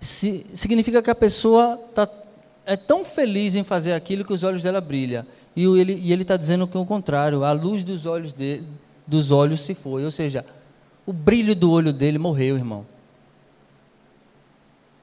[0.00, 2.08] se, significa que a pessoa tá,
[2.64, 5.26] é tão feliz em fazer aquilo que os olhos dela brilham.
[5.56, 8.34] E ele está dizendo que é o contrário, a luz dos olhos,
[9.06, 10.04] dos olhos se foi.
[10.04, 10.44] Ou seja,
[11.04, 12.86] o brilho do olho dele morreu, irmão.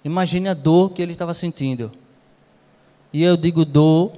[0.04, 1.92] Imagine a dor que ele estava sentindo.
[3.12, 4.14] E eu digo dor,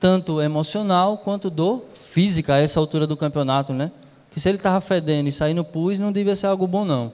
[0.00, 3.92] tanto emocional quanto dor física a essa altura do campeonato, né?
[4.30, 7.12] Que se ele estava fedendo e saindo pus, não devia ser algo bom, não.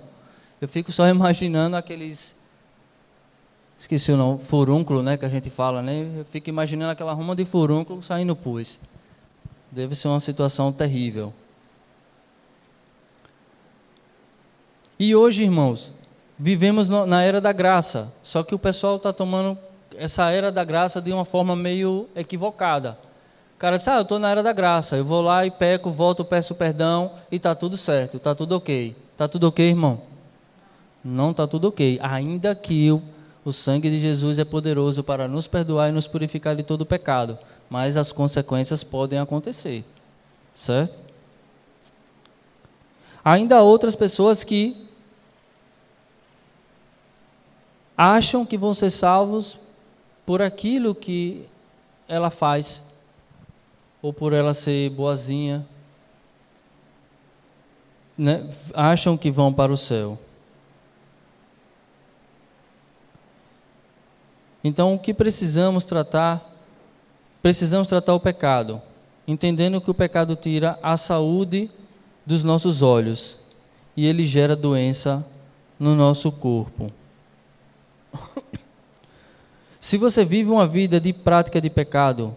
[0.61, 2.37] Eu fico só imaginando aqueles.
[3.79, 5.17] Esqueci o nome, furúnculo, né?
[5.17, 6.09] Que a gente fala, né?
[6.19, 8.79] Eu fico imaginando aquela ruma de furúnculo saindo pus.
[9.71, 11.33] Deve ser uma situação terrível.
[14.99, 15.93] E hoje, irmãos,
[16.39, 19.59] vivemos na era da graça, só que o pessoal está tomando
[19.97, 22.97] essa era da graça de uma forma meio equivocada.
[23.57, 25.91] O cara diz, ah, eu estou na era da graça, eu vou lá e peco,
[25.91, 28.95] volto, peço perdão e está tudo certo, está tudo ok.
[29.13, 30.01] Está tudo ok, irmão?
[31.05, 31.99] Não está tudo ok.
[32.01, 33.03] Ainda que o,
[33.45, 37.37] o sangue de Jesus é poderoso para nos perdoar e nos purificar de todo pecado,
[37.69, 39.85] mas as consequências podem acontecer,
[40.55, 40.97] certo?
[43.25, 44.88] Ainda há outras pessoas que
[47.99, 49.59] acham que vão ser salvos
[50.25, 51.49] por aquilo que
[52.07, 52.81] ela faz,
[54.01, 55.67] ou por ela ser boazinha,
[58.17, 58.49] né?
[58.73, 60.17] acham que vão para o céu.
[64.63, 66.45] Então, o que precisamos tratar?
[67.43, 68.81] Precisamos tratar o pecado,
[69.27, 71.71] entendendo que o pecado tira a saúde
[72.25, 73.37] dos nossos olhos
[73.97, 75.25] e ele gera doença
[75.79, 76.93] no nosso corpo.
[79.89, 82.35] Se você vive uma vida de prática de pecado,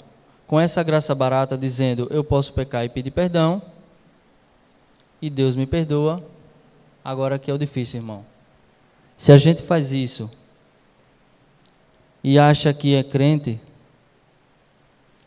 [0.47, 3.61] com essa graça barata, dizendo eu posso pecar e pedir perdão,
[5.21, 6.23] e Deus me perdoa,
[7.03, 8.25] agora que é o difícil, irmão.
[9.17, 10.31] Se a gente faz isso
[12.23, 13.59] e acha que é crente,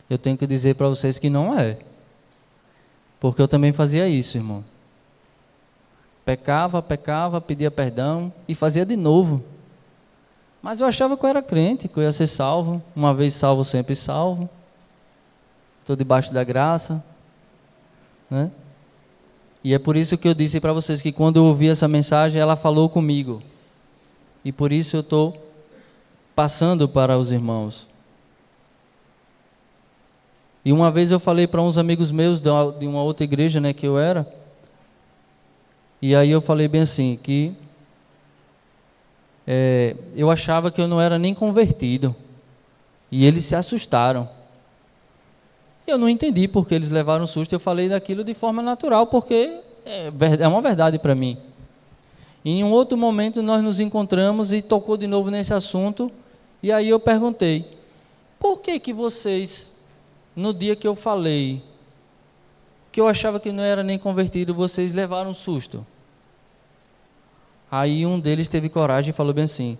[0.09, 1.77] eu tenho que dizer para vocês que não é.
[3.19, 4.65] Porque eu também fazia isso, irmão.
[6.25, 9.43] Pecava, pecava, pedia perdão e fazia de novo.
[10.65, 12.81] Mas eu achava que eu era crente, que eu ia ser salvo.
[12.95, 14.49] Uma vez salvo, sempre salvo.
[15.79, 17.05] Estou debaixo da graça.
[18.27, 18.49] Né?
[19.63, 22.41] E é por isso que eu disse para vocês que quando eu ouvi essa mensagem,
[22.41, 23.43] ela falou comigo.
[24.43, 25.39] E por isso eu estou
[26.35, 27.87] passando para os irmãos.
[30.65, 33.85] E uma vez eu falei para uns amigos meus de uma outra igreja né, que
[33.85, 34.27] eu era.
[36.01, 37.55] E aí eu falei bem assim, que
[39.47, 42.15] é, eu achava que eu não era nem convertido.
[43.11, 44.27] E eles se assustaram.
[45.85, 47.53] Eu não entendi porque eles levaram susto.
[47.53, 51.37] Eu falei daquilo de forma natural, porque é, é uma verdade para mim.
[52.43, 56.11] Em um outro momento nós nos encontramos e tocou de novo nesse assunto,
[56.61, 57.65] e aí eu perguntei:
[58.39, 59.75] por que que vocês
[60.35, 61.63] no dia que eu falei
[62.91, 65.85] que eu achava que não era nem convertido, vocês levaram susto?
[67.71, 69.77] Aí um deles teve coragem e falou bem assim: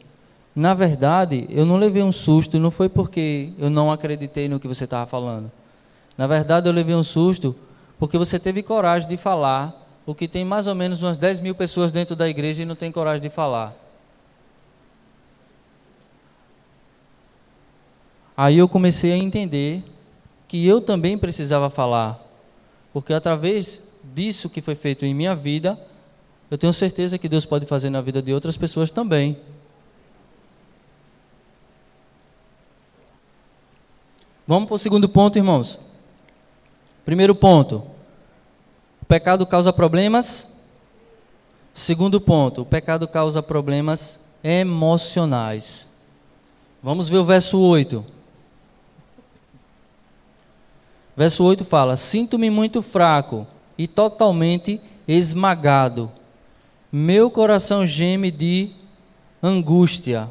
[0.55, 4.67] Na verdade, eu não levei um susto, não foi porque eu não acreditei no que
[4.67, 5.51] você estava falando.
[6.17, 7.55] Na verdade, eu levei um susto
[7.99, 11.55] porque você teve coragem de falar o que tem mais ou menos umas 10 mil
[11.55, 13.75] pessoas dentro da igreja e não tem coragem de falar.
[18.37, 19.83] Aí eu comecei a entender
[20.47, 22.21] que eu também precisava falar,
[22.91, 25.79] porque através disso que foi feito em minha vida,
[26.49, 29.37] eu tenho certeza que Deus pode fazer na vida de outras pessoas também.
[34.45, 35.79] Vamos para o segundo ponto, irmãos.
[37.03, 37.83] Primeiro ponto:
[39.01, 40.55] o pecado causa problemas.
[41.73, 45.87] Segundo ponto: o pecado causa problemas emocionais.
[46.81, 48.05] Vamos ver o verso 8.
[51.17, 56.11] Verso 8 fala: Sinto-me muito fraco e totalmente esmagado
[56.91, 58.71] meu coração geme de
[59.41, 60.29] angústia.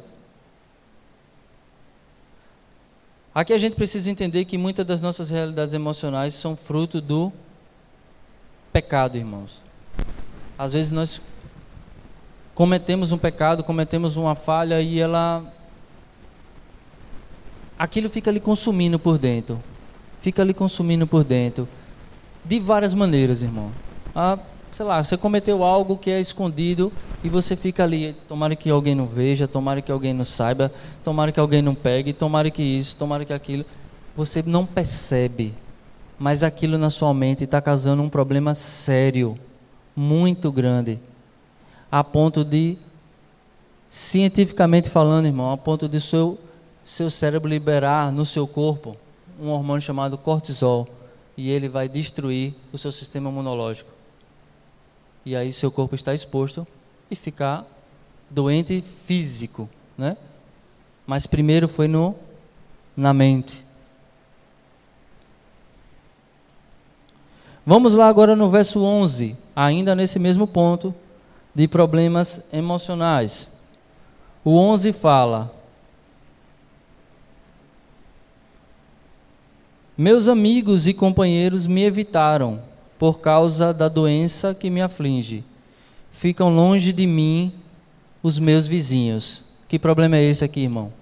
[3.35, 7.33] Aqui a gente precisa entender que muitas das nossas realidades emocionais são fruto do
[8.73, 9.61] pecado, irmãos.
[10.57, 11.21] Às vezes nós
[12.55, 15.45] cometemos um pecado, cometemos uma falha e ela
[17.77, 19.61] aquilo fica ali consumindo por dentro.
[20.21, 21.69] Fica ali consumindo por dentro.
[22.45, 23.73] De várias maneiras, irmão.
[24.14, 24.38] Ah,
[24.75, 28.93] sei lá, você cometeu algo que é escondido e você fica ali, tomara que alguém
[28.93, 30.73] não veja, tomara que alguém não saiba,
[31.05, 33.65] tomara que alguém não pegue, tomara que isso, tomara que aquilo.
[34.17, 35.55] Você não percebe,
[36.19, 39.39] mas aquilo na sua mente está causando um problema sério,
[39.95, 40.99] muito grande,
[41.89, 42.77] a ponto de,
[43.89, 46.37] cientificamente falando, irmão, a ponto de seu,
[46.83, 48.97] seu cérebro liberar no seu corpo
[49.41, 50.89] um hormônio chamado cortisol
[51.37, 53.95] e ele vai destruir o seu sistema imunológico
[55.25, 56.67] e aí seu corpo está exposto
[57.11, 57.65] e ficar
[58.29, 60.17] doente físico, né?
[61.07, 62.15] Mas primeiro foi no
[62.97, 63.65] na mente.
[67.67, 70.95] Vamos lá agora no verso 11, ainda nesse mesmo ponto
[71.55, 73.49] de problemas emocionais.
[74.45, 75.55] O 11 fala:
[79.97, 82.61] Meus amigos e companheiros me evitaram
[82.99, 85.45] por causa da doença que me aflige.
[86.13, 87.53] Ficam longe de mim
[88.23, 89.43] os meus vizinhos.
[89.69, 90.93] Que problema é esse aqui, irmão?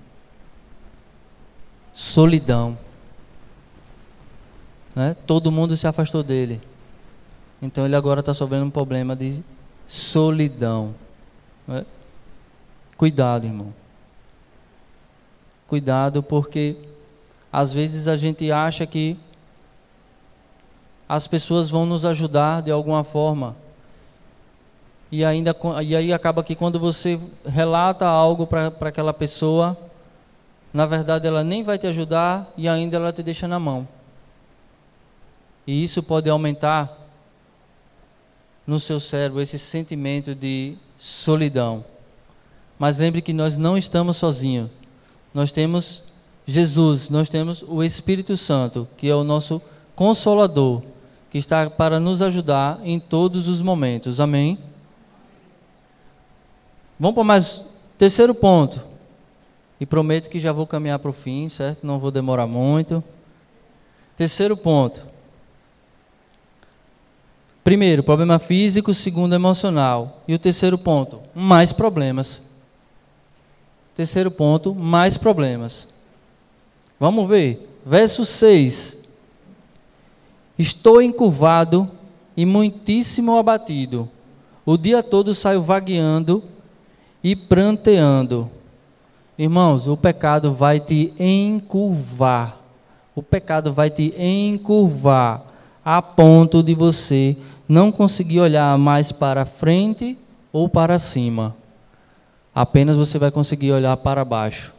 [1.92, 2.78] Solidão.
[4.94, 5.16] Né?
[5.26, 6.60] Todo mundo se afastou dele.
[7.60, 9.42] Então ele agora está sofrendo um problema de
[9.86, 10.94] solidão.
[11.66, 11.84] Né?
[12.96, 13.72] Cuidado, irmão.
[15.66, 16.76] Cuidado, porque
[17.52, 19.16] às vezes a gente acha que
[21.12, 23.54] as pessoas vão nos ajudar de alguma forma.
[25.10, 29.76] E, ainda, e aí acaba que quando você relata algo para aquela pessoa,
[30.72, 33.86] na verdade ela nem vai te ajudar e ainda ela te deixa na mão.
[35.66, 36.90] E isso pode aumentar
[38.66, 41.84] no seu cérebro esse sentimento de solidão.
[42.78, 44.70] Mas lembre que nós não estamos sozinhos.
[45.34, 46.04] Nós temos
[46.46, 49.60] Jesus, nós temos o Espírito Santo, que é o nosso
[49.94, 50.82] consolador
[51.32, 54.20] que está para nos ajudar em todos os momentos.
[54.20, 54.58] Amém?
[57.00, 57.64] Vamos para mais
[57.96, 58.78] terceiro ponto.
[59.80, 61.86] E prometo que já vou caminhar para o fim, certo?
[61.86, 63.02] Não vou demorar muito.
[64.14, 65.06] Terceiro ponto.
[67.64, 68.92] Primeiro, problema físico.
[68.92, 70.20] Segundo, emocional.
[70.28, 72.42] E o terceiro ponto, mais problemas.
[73.94, 75.88] Terceiro ponto, mais problemas.
[77.00, 77.70] Vamos ver.
[77.86, 79.01] Verso 6.
[80.62, 81.90] Estou encurvado
[82.36, 84.08] e muitíssimo abatido.
[84.64, 86.40] O dia todo saio vagueando
[87.20, 88.48] e pranteando.
[89.36, 92.58] Irmãos, o pecado vai te encurvar.
[93.12, 95.42] O pecado vai te encurvar
[95.84, 97.36] a ponto de você
[97.68, 100.16] não conseguir olhar mais para frente
[100.52, 101.56] ou para cima.
[102.54, 104.72] Apenas você vai conseguir olhar para baixo.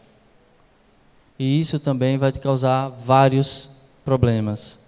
[1.38, 3.68] E isso também vai te causar vários
[4.06, 4.82] problemas.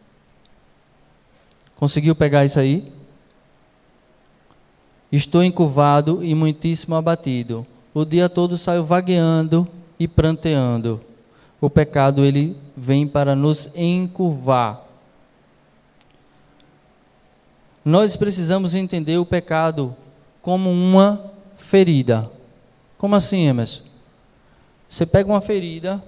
[1.76, 2.92] Conseguiu pegar isso aí?
[5.12, 7.66] Estou encurvado e muitíssimo abatido.
[7.94, 9.68] O dia todo saio vagueando
[10.00, 11.02] e pranteando.
[11.62, 14.82] O pecado ele vem para nos encurvar.
[17.84, 19.96] Nós precisamos entender o pecado
[20.42, 22.30] como uma ferida.
[22.98, 23.84] Como assim, Emerson?
[24.90, 26.04] Você pega uma ferida,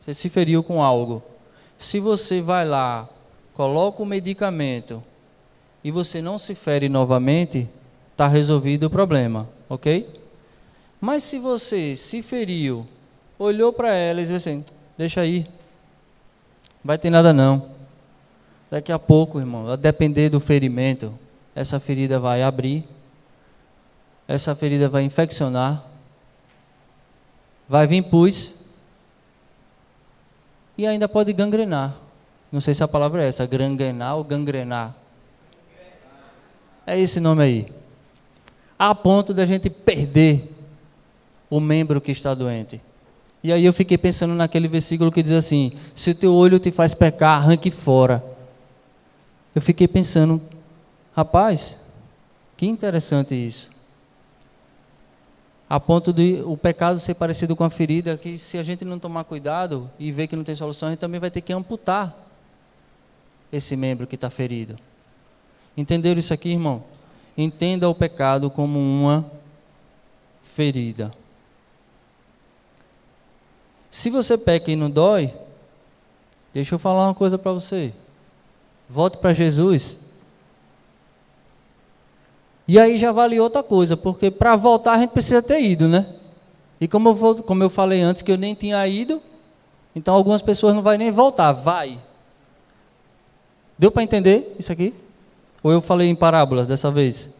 [0.00, 1.22] você se feriu com algo.
[1.78, 3.08] Se você vai lá,
[3.54, 5.02] coloca o medicamento
[5.82, 7.68] e você não se fere novamente,
[8.12, 10.08] está resolvido o problema, ok?
[11.00, 12.86] Mas se você se feriu,
[13.38, 14.64] olhou para ela e disse assim:
[14.96, 15.46] deixa aí,
[16.82, 17.70] vai ter nada não.
[18.70, 21.16] Daqui a pouco, irmão, a depender do ferimento,
[21.54, 22.84] essa ferida vai abrir,
[24.26, 25.84] essa ferida vai infeccionar,
[27.68, 28.54] vai vir pus
[30.76, 32.03] e ainda pode gangrenar.
[32.50, 34.94] Não sei se a palavra é essa, gangrenar ou gangrenar.
[36.86, 37.72] É esse nome aí.
[38.78, 40.52] A ponto da gente perder
[41.48, 42.80] o membro que está doente.
[43.42, 46.70] E aí eu fiquei pensando naquele versículo que diz assim: Se o teu olho te
[46.70, 48.24] faz pecar, arranque fora.
[49.54, 50.42] Eu fiquei pensando,
[51.14, 51.78] rapaz,
[52.56, 53.70] que interessante isso.
[55.68, 58.98] A ponto de o pecado ser parecido com a ferida, que se a gente não
[58.98, 62.23] tomar cuidado e ver que não tem solução, a gente também vai ter que amputar
[63.56, 64.76] esse membro que está ferido.
[65.76, 66.82] Entenderam isso aqui, irmão?
[67.36, 69.24] Entenda o pecado como uma
[70.42, 71.12] ferida.
[73.90, 75.32] Se você peca e não dói,
[76.52, 77.94] deixa eu falar uma coisa para você.
[78.88, 79.98] Volte para Jesus.
[82.66, 86.14] E aí já vale outra coisa, porque para voltar a gente precisa ter ido, né?
[86.80, 89.22] E como eu, vou, como eu falei antes que eu nem tinha ido,
[89.94, 92.00] então algumas pessoas não vão nem voltar, vai.
[93.78, 94.94] Deu para entender isso aqui?
[95.62, 97.30] Ou eu falei em parábolas dessa vez?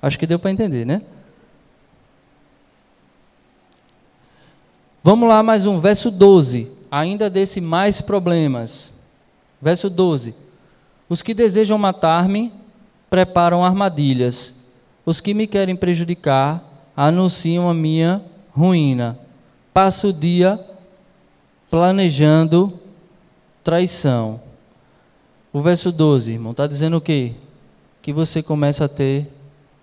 [0.00, 1.02] Acho que deu para entender, né?
[5.02, 6.70] Vamos lá, mais um, verso 12.
[6.90, 8.90] Ainda desse mais problemas.
[9.60, 10.34] Verso 12.
[11.08, 12.52] Os que desejam matar-me
[13.10, 14.54] preparam armadilhas.
[15.04, 16.62] Os que me querem prejudicar
[16.96, 18.22] anunciam a minha
[18.52, 19.18] ruína.
[19.74, 20.58] Passo o dia
[21.70, 22.78] planejando
[23.62, 24.40] traição.
[25.54, 27.32] O verso 12, irmão, está dizendo o quê?
[28.02, 29.28] Que você começa a ter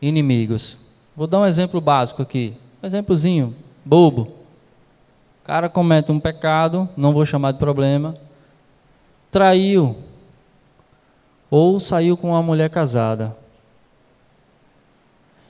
[0.02, 0.78] inimigos.
[1.16, 2.58] Vou dar um exemplo básico aqui.
[2.84, 3.56] Um exemplozinho,
[3.86, 4.24] bobo.
[5.42, 8.18] O cara comete um pecado, não vou chamar de problema.
[9.32, 9.96] Traiu.
[11.50, 13.34] Ou saiu com uma mulher casada.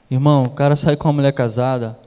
[0.08, 1.98] Irmão, o cara sai com uma mulher casada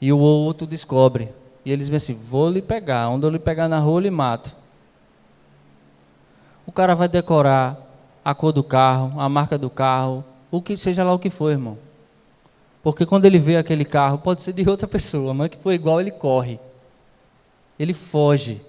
[0.00, 1.30] e o outro descobre.
[1.64, 3.08] E eles vêm assim: vou lhe pegar.
[3.08, 4.61] Onde eu lhe pegar na rua, eu lhe mato.
[6.66, 7.76] O cara vai decorar
[8.24, 11.50] a cor do carro, a marca do carro, o que seja lá o que for,
[11.50, 11.78] irmão.
[12.82, 16.00] Porque quando ele vê aquele carro, pode ser de outra pessoa, mas que for igual,
[16.00, 16.58] ele corre.
[17.78, 18.60] Ele foge.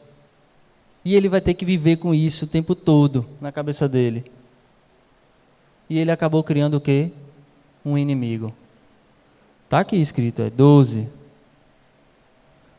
[1.06, 4.32] E ele vai ter que viver com isso o tempo todo na cabeça dele.
[5.90, 7.12] E ele acabou criando o quê?
[7.86, 8.54] Um inimigo.
[9.66, 11.08] Está aqui escrito, é 12.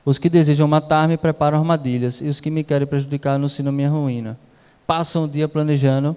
[0.04, 4.38] Os que desejam matar-me preparam armadilhas, e os que me querem prejudicar anunciam minha ruína
[4.86, 6.16] passam o dia planejando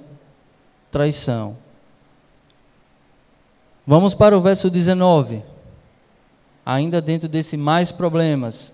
[0.92, 1.58] traição.
[3.86, 5.42] Vamos para o verso 19.
[6.66, 8.74] Ainda dentro desse mais problemas.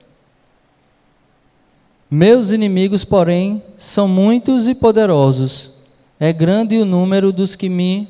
[2.09, 5.71] Meus inimigos, porém, são muitos e poderosos.
[6.19, 8.07] É grande o número dos que me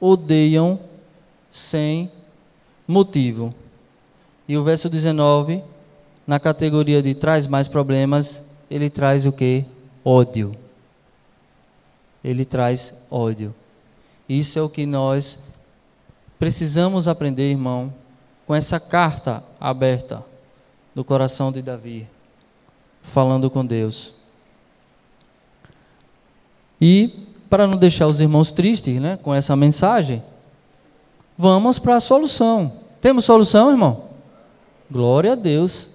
[0.00, 0.78] odeiam
[1.50, 2.10] sem
[2.86, 3.54] motivo.
[4.46, 5.62] E o verso 19,
[6.26, 9.64] na categoria de traz mais problemas, ele traz o que?
[10.04, 10.63] Ódio
[12.24, 13.54] ele traz ódio.
[14.26, 15.38] Isso é o que nós
[16.38, 17.92] precisamos aprender, irmão,
[18.46, 20.24] com essa carta aberta
[20.94, 22.08] do coração de Davi,
[23.02, 24.14] falando com Deus.
[26.80, 30.22] E, para não deixar os irmãos tristes né, com essa mensagem,
[31.36, 32.72] vamos para a solução.
[33.00, 34.04] Temos solução, irmão?
[34.90, 35.88] Glória a Deus.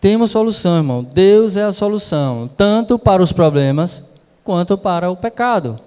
[0.00, 1.04] Temos solução, irmão.
[1.04, 4.02] Deus é a solução, tanto para os problemas
[4.44, 5.80] quanto para o pecado.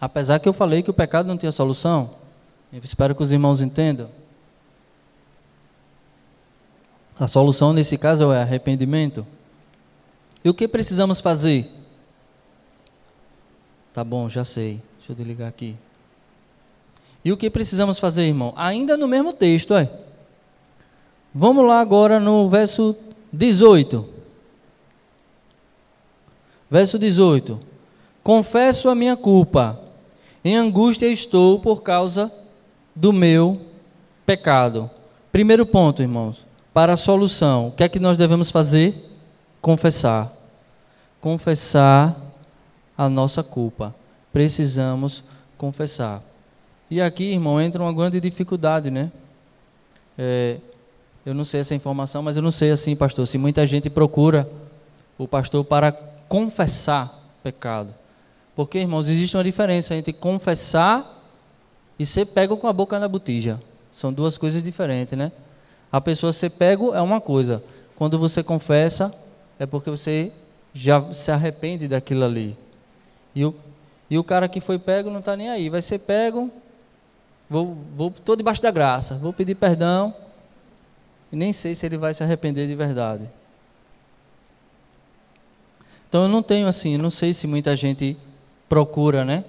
[0.00, 2.10] Apesar que eu falei que o pecado não tinha solução,
[2.72, 4.10] eu espero que os irmãos entendam.
[7.18, 9.26] A solução nesse caso é arrependimento.
[10.44, 11.70] E o que precisamos fazer?
[13.94, 14.82] Tá bom, já sei.
[14.98, 15.76] Deixa eu desligar aqui.
[17.24, 18.52] E o que precisamos fazer, irmão?
[18.54, 19.90] Ainda no mesmo texto, é.
[21.34, 22.94] Vamos lá agora no verso
[23.32, 24.15] 18.
[26.70, 27.58] Verso 18:
[28.22, 29.80] Confesso a minha culpa,
[30.44, 32.32] em angústia estou por causa
[32.94, 33.60] do meu
[34.24, 34.90] pecado.
[35.30, 39.16] Primeiro ponto, irmãos, para a solução, o que é que nós devemos fazer?
[39.60, 40.32] Confessar.
[41.20, 42.16] Confessar
[42.96, 43.94] a nossa culpa.
[44.32, 45.22] Precisamos
[45.56, 46.22] confessar.
[46.90, 49.10] E aqui, irmão, entra uma grande dificuldade, né?
[50.18, 50.58] É,
[51.24, 54.48] eu não sei essa informação, mas eu não sei assim, pastor, se muita gente procura
[55.18, 55.92] o pastor para
[56.28, 57.94] confessar pecado.
[58.54, 61.22] Porque, irmãos, existe uma diferença entre confessar
[61.98, 63.60] e ser pego com a boca na botija.
[63.92, 65.32] São duas coisas diferentes, né?
[65.90, 67.62] A pessoa ser pego é uma coisa.
[67.94, 69.14] Quando você confessa,
[69.58, 70.32] é porque você
[70.74, 72.56] já se arrepende daquilo ali.
[73.34, 73.54] E o,
[74.10, 75.70] e o cara que foi pego não está nem aí.
[75.70, 76.50] Vai ser pego,
[77.48, 80.14] vou, vou, estou debaixo da graça, vou pedir perdão,
[81.30, 83.28] e nem sei se ele vai se arrepender de verdade.
[86.16, 88.16] Então eu não tenho assim, não sei se muita gente
[88.70, 89.44] procura, né,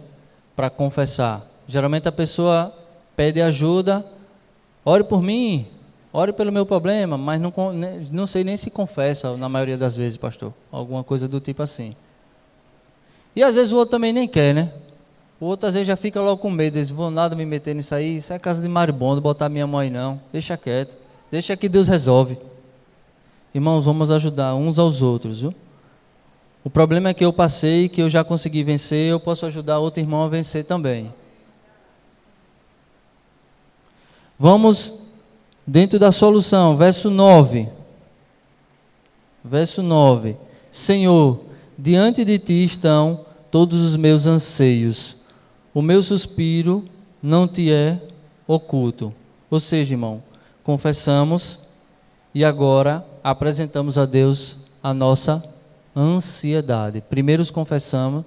[0.53, 1.47] para confessar.
[1.65, 2.74] Geralmente a pessoa
[3.15, 4.05] pede ajuda,
[4.84, 5.65] ore por mim,
[6.11, 7.53] ore pelo meu problema, mas não,
[8.11, 10.53] não sei nem se confessa na maioria das vezes, pastor.
[10.70, 11.95] Alguma coisa do tipo assim.
[13.34, 14.74] E às vezes o outro também nem quer, né?
[15.39, 17.95] O outro às vezes já fica logo com medo, diz, vou nada me meter nisso
[17.95, 20.97] aí, isso é casa de maribondo, botar minha mãe não, deixa quieto,
[21.32, 22.38] deixa que Deus resolve.
[23.55, 25.55] Irmãos, vamos ajudar uns aos outros, viu?
[26.68, 30.01] O problema é que eu passei, que eu já consegui vencer, eu posso ajudar outro
[30.01, 31.13] irmão a vencer também.
[34.38, 34.91] Vamos
[35.65, 37.70] dentro da solução, verso 9.
[39.45, 40.36] Verso 9.
[40.70, 41.39] Senhor,
[41.78, 45.15] diante de ti estão todos os meus anseios.
[45.74, 46.84] O meu suspiro
[47.24, 47.97] não te é
[48.45, 49.13] oculto.
[49.49, 50.22] Ou seja, irmão,
[50.65, 51.59] confessamos
[52.36, 55.55] e agora apresentamos a Deus a nossa
[55.97, 57.01] ansiedade.
[57.01, 58.23] Primeiro confessamos,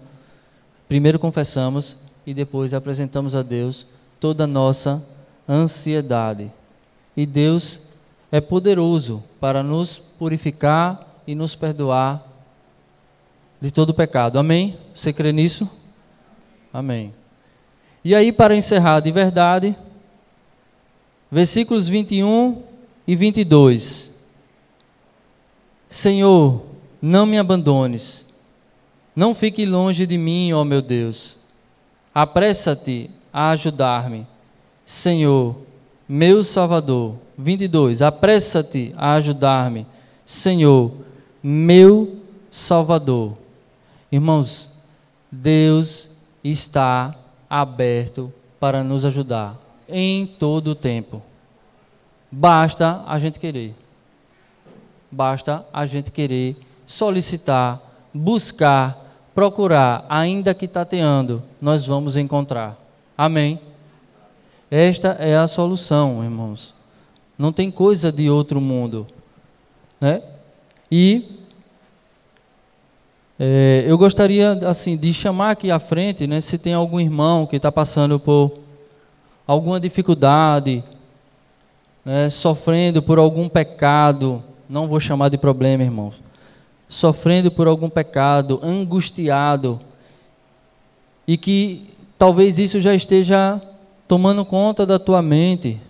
[0.89, 1.97] primeiro confessamos
[2.27, 3.87] e depois apresentamos a Deus
[4.19, 5.03] toda a nossa
[5.49, 6.51] ansiedade.
[7.17, 7.83] E Deus
[8.33, 12.27] é poderoso para nos purificar e nos perdoar
[13.61, 14.39] de todo pecado.
[14.39, 14.77] Amém?
[14.93, 15.71] Você crê nisso?
[16.73, 17.13] Amém.
[18.05, 19.77] E aí, para encerrar de verdade,
[21.31, 22.63] versículos 21
[23.07, 24.11] e 22.
[25.89, 26.70] Senhor,
[27.01, 28.27] não me abandones.
[29.15, 31.37] Não fique longe de mim, ó meu Deus.
[32.15, 34.27] Apressa-te a ajudar-me.
[34.85, 35.57] Senhor,
[36.09, 37.15] meu Salvador.
[37.37, 38.03] 22.
[38.03, 39.87] Apressa-te a ajudar-me.
[40.27, 40.93] Senhor,
[41.43, 42.21] meu
[42.51, 43.37] Salvador.
[44.11, 44.69] Irmãos,
[45.31, 46.11] Deus
[46.43, 47.15] está
[47.49, 51.23] aberto para nos ajudar em todo o tempo.
[52.31, 53.75] Basta a gente querer.
[55.11, 56.57] Basta a gente querer
[56.91, 57.79] solicitar,
[58.13, 62.77] buscar, procurar, ainda que tateando, nós vamos encontrar.
[63.17, 63.61] Amém?
[64.69, 66.75] Esta é a solução, irmãos.
[67.39, 69.07] Não tem coisa de outro mundo.
[70.01, 70.21] Né?
[70.91, 71.39] E
[73.39, 77.55] é, eu gostaria assim de chamar aqui à frente, né, se tem algum irmão que
[77.55, 78.59] está passando por
[79.47, 80.83] alguma dificuldade,
[82.05, 86.30] né, sofrendo por algum pecado, não vou chamar de problema, irmãos
[86.91, 89.81] sofrendo por algum pecado, angustiado,
[91.27, 91.89] e que
[92.19, 93.63] talvez isso já esteja
[94.09, 95.81] tomando conta da tua mente,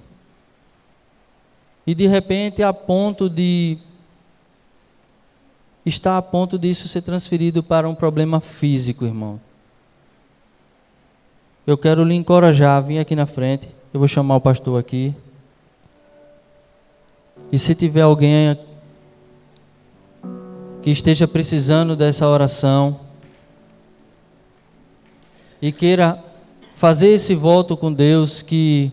[1.87, 3.79] e de repente a ponto de
[5.87, 9.41] está a ponto disso ser transferido para um problema físico, irmão.
[11.67, 13.69] Eu quero lhe encorajar, vim aqui na frente.
[13.93, 15.15] Eu vou chamar o pastor aqui.
[17.51, 18.57] E se tiver alguém
[20.83, 23.01] que esteja precisando dessa oração
[25.61, 26.23] e queira
[26.75, 28.91] fazer esse voto com Deus que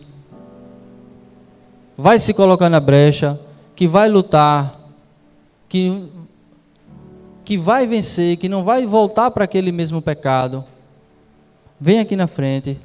[1.96, 3.40] vai se colocar na brecha,
[3.74, 4.78] que vai lutar,
[5.68, 6.08] que
[7.48, 10.62] que vai vencer, que não vai voltar para aquele mesmo pecado.
[11.80, 12.78] Vem aqui na frente.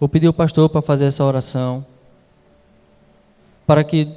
[0.00, 1.84] Vou pedir ao pastor para fazer essa oração.
[3.66, 4.08] Para que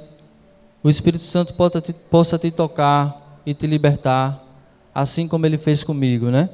[0.82, 4.44] o Espírito Santo possa te, possa te tocar e te libertar,
[4.94, 6.50] assim como ele fez comigo, né?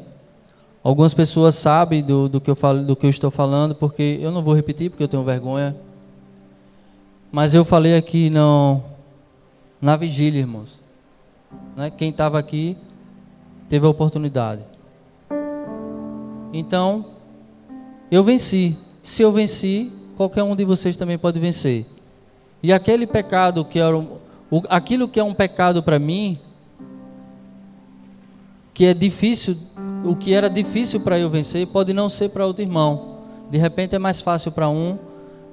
[0.83, 4.31] Algumas pessoas sabem do, do, que eu falo, do que eu estou falando, porque eu
[4.31, 5.77] não vou repetir, porque eu tenho vergonha.
[7.33, 8.81] Mas eu falei aqui no,
[9.81, 10.81] na vigília, irmãos.
[11.77, 11.91] Né?
[11.91, 12.77] Quem estava aqui
[13.69, 14.63] teve a oportunidade.
[16.53, 17.07] Então,
[18.11, 18.79] eu venci.
[19.03, 21.85] Se eu venci, qualquer um de vocês também pode vencer.
[22.63, 24.21] E aquele pecado que era o,
[24.69, 26.39] aquilo que é um pecado para mim,
[28.77, 29.57] que é difícil,
[30.05, 33.21] o que era difícil para eu vencer, pode não ser para outro irmão.
[33.51, 34.99] De repente é mais fácil para um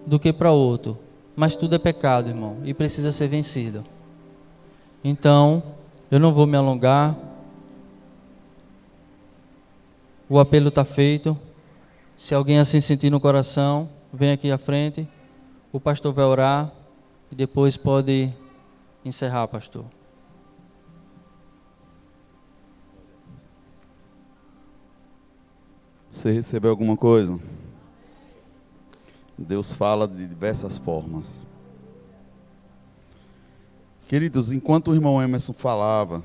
[0.06, 1.00] do que para outro.
[1.34, 3.86] Mas tudo é pecado, irmão, e precisa ser vencido.
[5.02, 5.64] Então,
[6.12, 7.16] eu não vou me alongar.
[10.28, 11.40] O apelo está feito.
[12.18, 15.08] Se alguém assim sentir no coração, vem aqui à frente.
[15.72, 16.74] O pastor vai orar
[17.32, 18.34] e depois pode
[19.06, 19.86] encerrar, pastor.
[26.14, 27.40] Você recebeu alguma coisa?
[29.36, 31.42] Deus fala de diversas formas.
[34.08, 36.24] Queridos, enquanto o irmão Emerson falava,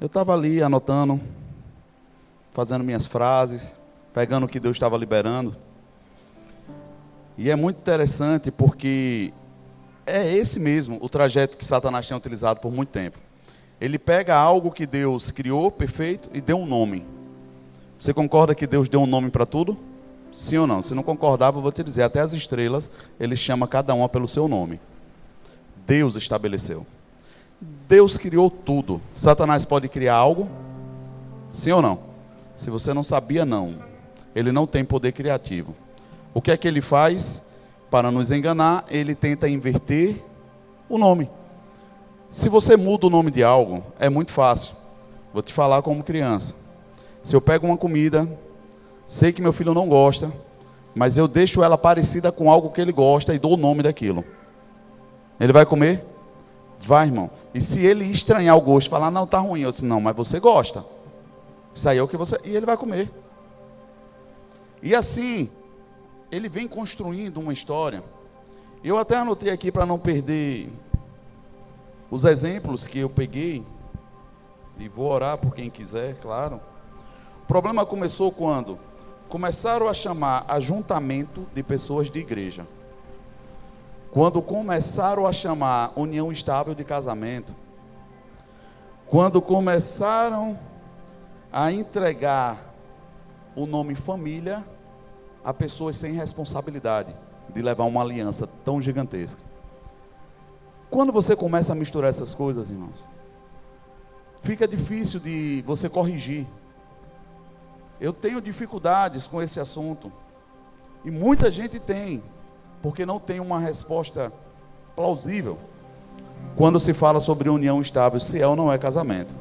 [0.00, 1.20] eu estava ali anotando,
[2.54, 3.76] fazendo minhas frases,
[4.14, 5.54] pegando o que Deus estava liberando.
[7.36, 9.34] E é muito interessante porque
[10.06, 13.18] é esse mesmo o trajeto que Satanás tem utilizado por muito tempo.
[13.78, 17.11] Ele pega algo que Deus criou perfeito e deu um nome.
[17.98, 19.76] Você concorda que Deus deu um nome para tudo?
[20.32, 20.82] Sim ou não?
[20.82, 22.90] Se não concordava, eu vou te dizer, até as estrelas,
[23.20, 24.80] ele chama cada uma pelo seu nome.
[25.86, 26.86] Deus estabeleceu.
[27.88, 29.00] Deus criou tudo.
[29.14, 30.48] Satanás pode criar algo?
[31.50, 31.98] Sim ou não?
[32.56, 33.76] Se você não sabia, não.
[34.34, 35.74] Ele não tem poder criativo.
[36.32, 37.44] O que é que ele faz?
[37.90, 40.16] Para nos enganar, ele tenta inverter
[40.88, 41.28] o nome.
[42.30, 44.74] Se você muda o nome de algo, é muito fácil.
[45.32, 46.54] Vou te falar como criança.
[47.22, 48.28] Se eu pego uma comida,
[49.06, 50.32] sei que meu filho não gosta,
[50.94, 54.24] mas eu deixo ela parecida com algo que ele gosta e dou o nome daquilo.
[55.38, 56.04] Ele vai comer?
[56.80, 57.30] Vai, irmão.
[57.54, 60.40] E se ele estranhar o gosto, falar, não, tá ruim, eu disse, não, mas você
[60.40, 60.84] gosta.
[61.74, 62.38] Isso aí é o que você.
[62.44, 63.10] E ele vai comer.
[64.82, 65.48] E assim,
[66.30, 68.02] ele vem construindo uma história.
[68.82, 70.72] Eu até anotei aqui para não perder
[72.10, 73.64] os exemplos que eu peguei.
[74.78, 76.60] E vou orar por quem quiser, claro.
[77.52, 78.78] O problema começou quando
[79.28, 82.66] começaram a chamar ajuntamento de pessoas de igreja.
[84.10, 87.54] Quando começaram a chamar união estável de casamento.
[89.06, 90.58] Quando começaram
[91.52, 92.72] a entregar
[93.54, 94.64] o nome família
[95.44, 97.14] a pessoas sem responsabilidade
[97.50, 99.42] de levar uma aliança tão gigantesca.
[100.88, 103.04] Quando você começa a misturar essas coisas, irmãos,
[104.40, 106.46] fica difícil de você corrigir.
[108.02, 110.10] Eu tenho dificuldades com esse assunto.
[111.04, 112.20] E muita gente tem,
[112.82, 114.32] porque não tem uma resposta
[114.96, 115.56] plausível
[116.56, 119.32] quando se fala sobre união estável, se é ou não é casamento.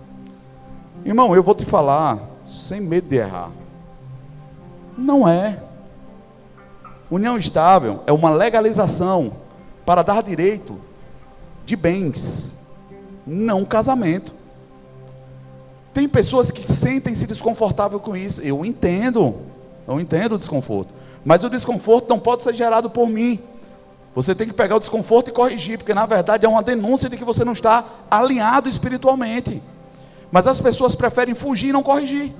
[1.03, 3.49] Irmão, eu vou te falar sem medo de errar.
[4.95, 5.63] Não é.
[7.09, 9.33] União estável é uma legalização
[9.83, 10.79] para dar direito
[11.65, 12.55] de bens,
[13.25, 14.35] não casamento.
[15.93, 18.41] Tem pessoas que sentem-se desconfortável com isso.
[18.41, 19.35] Eu entendo.
[19.87, 20.93] Eu entendo o desconforto.
[21.23, 23.39] Mas o desconforto não pode ser gerado por mim.
[24.15, 27.15] Você tem que pegar o desconforto e corrigir, porque na verdade é uma denúncia de
[27.15, 29.61] que você não está alinhado espiritualmente.
[30.31, 32.33] Mas as pessoas preferem fugir e não corrigir.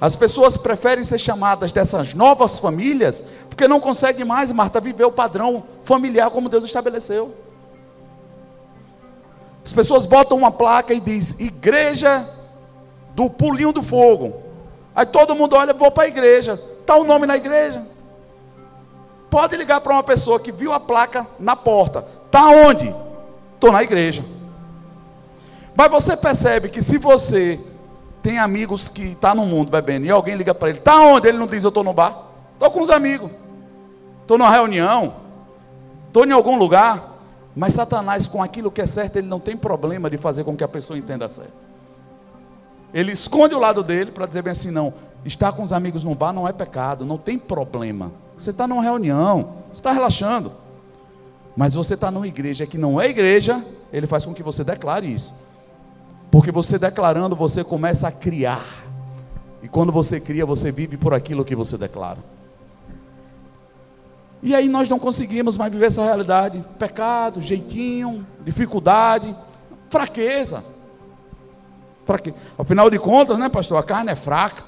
[0.00, 5.12] As pessoas preferem ser chamadas dessas novas famílias, porque não conseguem mais, Marta, viver o
[5.12, 7.32] padrão familiar como Deus estabeleceu.
[9.64, 12.28] As pessoas botam uma placa e diz Igreja
[13.14, 14.42] do Pulinho do Fogo.
[14.94, 16.60] Aí todo mundo olha, vou para a igreja.
[16.80, 17.86] Está o nome na igreja.
[19.30, 22.04] Pode ligar para uma pessoa que viu a placa na porta.
[22.26, 22.94] Está onde?
[23.54, 24.22] Estou na igreja.
[25.74, 27.58] Mas você percebe que se você
[28.22, 31.28] tem amigos que estão tá no mundo bebendo e alguém liga para ele, está onde?
[31.28, 32.26] Ele não diz, eu estou no bar.
[32.52, 33.30] Estou com os amigos.
[34.20, 35.14] Estou numa reunião.
[36.08, 37.11] Estou em algum lugar.
[37.54, 40.64] Mas Satanás, com aquilo que é certo, ele não tem problema de fazer com que
[40.64, 41.52] a pessoa entenda certo.
[42.92, 44.92] Ele esconde o lado dele para dizer bem assim: não,
[45.24, 48.12] estar com os amigos no bar não é pecado, não tem problema.
[48.36, 50.52] Você está numa reunião, você está relaxando.
[51.56, 55.12] Mas você está numa igreja que não é igreja, ele faz com que você declare
[55.12, 55.34] isso.
[56.30, 58.64] Porque você declarando, você começa a criar.
[59.62, 62.18] E quando você cria, você vive por aquilo que você declara.
[64.42, 66.64] E aí nós não conseguimos mais viver essa realidade.
[66.78, 69.34] Pecado, jeitinho, dificuldade,
[69.88, 70.64] fraqueza.
[72.04, 72.34] Fraque...
[72.58, 73.78] Afinal de contas, né, pastor?
[73.78, 74.64] A carne é fraca.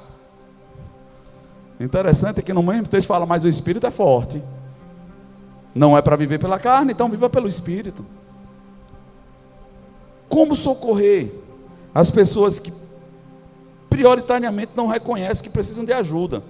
[1.81, 4.41] Interessante é que no mesmo texto fala, mas o espírito é forte.
[5.75, 8.07] Não é para viver pela carne, então viva pelo espírito.
[10.29, 11.33] Como socorrer
[11.93, 12.73] as pessoas que
[13.91, 16.45] prioritariamente não reconhecem que precisam de ajuda?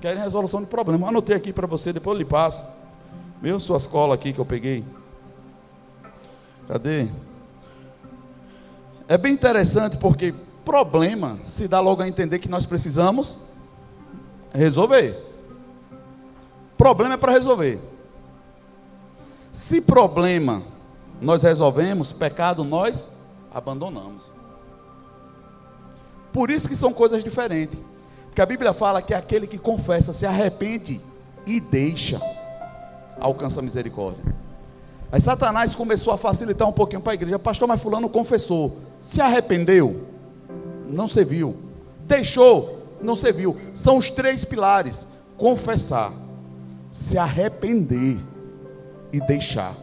[0.00, 1.08] Querem resolução de problema.
[1.08, 2.64] Anotei aqui para você, depois eu lhe passo.
[3.40, 4.84] Viu suas colas aqui que eu peguei?
[6.66, 7.08] Cadê?
[9.08, 10.34] É bem interessante porque
[10.64, 13.38] problema se dá logo a entender que nós precisamos
[14.52, 15.16] resolver.
[16.76, 17.80] Problema é para resolver.
[19.52, 20.62] Se problema
[21.20, 23.08] nós resolvemos, pecado nós
[23.52, 24.30] abandonamos.
[26.32, 27.78] Por isso que são coisas diferentes.
[28.36, 31.00] Porque a Bíblia fala que aquele que confessa, se arrepende
[31.46, 32.20] e deixa,
[33.18, 34.22] alcança a misericórdia.
[35.10, 37.38] Aí Satanás começou a facilitar um pouquinho para a igreja.
[37.38, 38.76] Pastor, mas fulano confessou.
[39.00, 40.06] Se arrependeu?
[40.86, 41.56] Não serviu.
[42.00, 42.82] Deixou?
[43.00, 43.56] Não serviu.
[43.72, 45.06] São os três pilares:
[45.38, 46.12] confessar,
[46.90, 48.18] se arrepender
[49.14, 49.74] e deixar.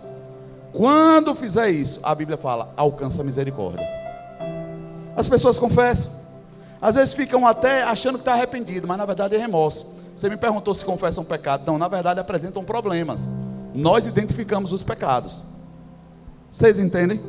[0.72, 3.84] Quando fizer isso, a Bíblia fala, alcança a misericórdia.
[5.16, 6.23] As pessoas confessam.
[6.84, 9.88] Às vezes ficam até achando que está arrependido, mas na verdade é remorso.
[10.18, 11.64] Você me perguntou se confessam um pecado.
[11.66, 13.30] Não, na verdade apresentam problemas.
[13.74, 15.42] Nós identificamos os pecados.
[16.52, 17.22] Vocês entendem?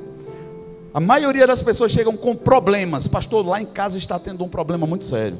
[0.92, 3.06] A maioria das pessoas chegam com problemas.
[3.06, 5.38] Pastor, lá em casa está tendo um problema muito sério.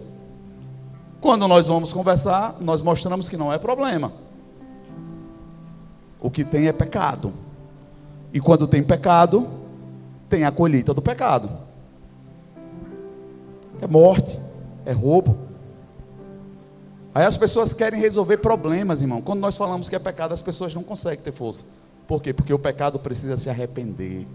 [1.20, 4.12] Quando nós vamos conversar, nós mostramos que não é problema.
[6.20, 7.32] O que tem é pecado.
[8.32, 9.48] E quando tem pecado,
[10.28, 11.63] tem a colheita do pecado.
[13.84, 14.40] É morte,
[14.86, 15.36] é roubo.
[17.14, 19.20] Aí as pessoas querem resolver problemas, irmão.
[19.20, 21.64] Quando nós falamos que é pecado, as pessoas não conseguem ter força.
[22.08, 22.32] Por quê?
[22.32, 24.26] Porque o pecado precisa se arrepender.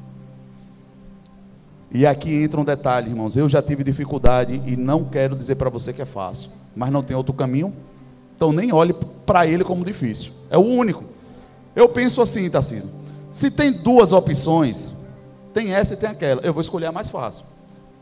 [1.91, 3.35] E aqui entra um detalhe, irmãos.
[3.35, 7.01] Eu já tive dificuldade e não quero dizer para você que é fácil, mas não
[7.01, 7.73] tem outro caminho.
[8.35, 8.93] Então nem olhe
[9.25, 10.31] para ele como difícil.
[10.51, 11.03] É o único.
[11.75, 12.91] Eu penso assim, Tarcísio.
[13.31, 14.91] Se tem duas opções,
[15.55, 16.39] tem essa e tem aquela.
[16.41, 17.43] Eu vou escolher a mais fácil.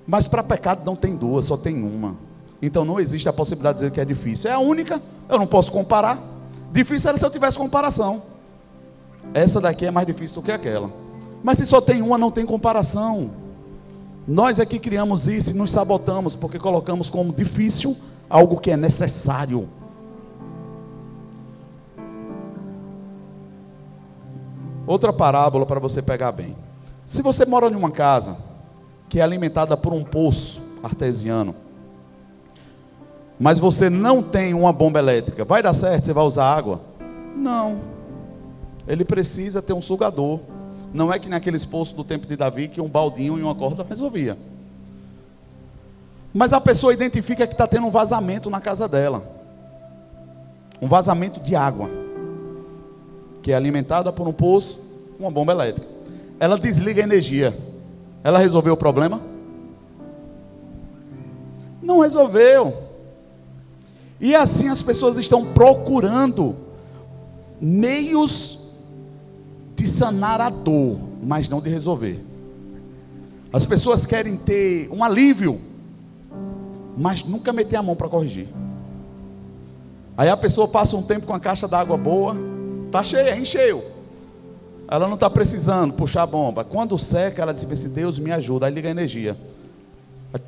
[0.08, 2.16] Mas para pecado não tem duas, só tem uma.
[2.62, 4.50] Então não existe a possibilidade de dizer que é difícil.
[4.50, 6.18] É a única, eu não posso comparar.
[6.72, 8.24] Difícil era se eu tivesse comparação.
[9.34, 10.90] Essa daqui é mais difícil do que aquela.
[11.44, 13.32] Mas se só tem uma, não tem comparação.
[14.26, 17.96] Nós é que criamos isso e nos sabotamos porque colocamos como difícil
[18.30, 19.70] algo que é necessário.
[24.86, 26.56] Outra parábola para você pegar bem.
[27.06, 28.38] Se você mora em uma casa
[29.10, 31.56] que é alimentada por um poço artesiano,
[33.40, 36.06] mas você não tem uma bomba elétrica, vai dar certo?
[36.06, 36.82] Você vai usar água?
[37.36, 37.78] Não.
[38.88, 40.40] Ele precisa ter um sugador.
[40.94, 43.86] Não é que naqueles poços do tempo de Davi que um baldinho e uma corda
[43.88, 44.38] resolvia.
[46.34, 49.24] Mas a pessoa identifica que está tendo um vazamento na casa dela.
[50.82, 51.90] Um vazamento de água
[53.44, 54.88] que é alimentada por um poço
[55.20, 55.88] uma bomba elétrica.
[56.40, 57.58] Ela desliga a energia.
[58.24, 59.22] Ela resolveu o problema?
[61.82, 62.84] Não resolveu.
[64.20, 66.56] E assim as pessoas estão procurando
[67.62, 68.60] meios
[69.76, 72.24] de sanar a dor, mas não de resolver.
[73.54, 75.62] As pessoas querem ter um alívio,
[76.98, 78.48] mas nunca meter a mão para corrigir.
[80.18, 82.36] Aí a pessoa passa um tempo com a caixa d'água boa,
[82.88, 83.84] Está cheia, encheu.
[84.88, 86.64] Ela não está precisando puxar a bomba.
[86.64, 88.66] Quando seca, ela diz assim: Deus me ajuda.
[88.66, 89.38] Aí liga a energia.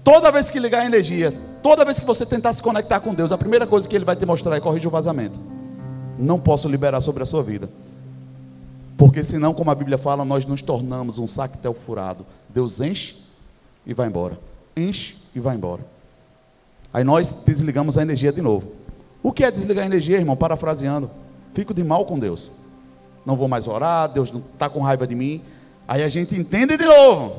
[0.03, 1.33] Toda vez que ligar a energia,
[1.63, 4.15] toda vez que você tentar se conectar com Deus, a primeira coisa que Ele vai
[4.15, 5.39] te mostrar é corrigir o vazamento.
[6.17, 7.69] Não posso liberar sobre a sua vida.
[8.97, 12.25] Porque senão, como a Bíblia fala, nós nos tornamos um sactel furado.
[12.49, 13.15] Deus enche
[13.85, 14.37] e vai embora.
[14.75, 15.85] Enche e vai embora.
[16.93, 18.73] Aí nós desligamos a energia de novo.
[19.23, 20.35] O que é desligar a energia, irmão?
[20.35, 21.09] Parafraseando.
[21.53, 22.51] Fico de mal com Deus.
[23.30, 25.43] Não vou mais orar, Deus não está com raiva de mim.
[25.88, 27.36] Aí a gente entende de novo.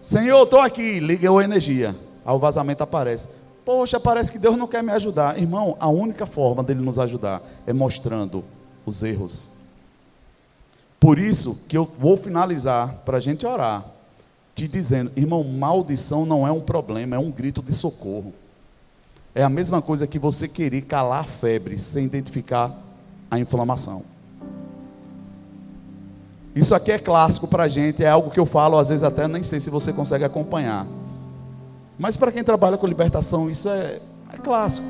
[0.00, 1.96] Senhor, estou aqui, ligou a energia.
[2.24, 3.26] Aí o vazamento aparece.
[3.64, 5.36] Poxa, parece que Deus não quer me ajudar.
[5.36, 8.44] Irmão, a única forma dele nos ajudar é mostrando
[8.86, 9.50] os erros.
[11.00, 13.84] Por isso que eu vou finalizar para a gente orar,
[14.54, 18.32] te dizendo, irmão, maldição não é um problema, é um grito de socorro.
[19.34, 22.78] É a mesma coisa que você querer calar a febre sem identificar
[23.28, 24.14] a inflamação.
[26.56, 29.28] Isso aqui é clássico para a gente, é algo que eu falo, às vezes até
[29.28, 30.86] nem sei se você consegue acompanhar.
[31.96, 34.00] Mas para quem trabalha com libertação, isso é,
[34.32, 34.88] é clássico.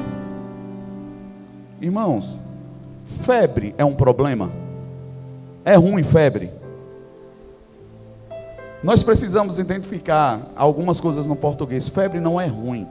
[1.81, 2.41] Irmãos,
[3.23, 4.51] febre é um problema?
[5.65, 6.51] É ruim febre?
[8.83, 11.89] Nós precisamos identificar algumas coisas no português.
[11.89, 12.87] Febre não é ruim.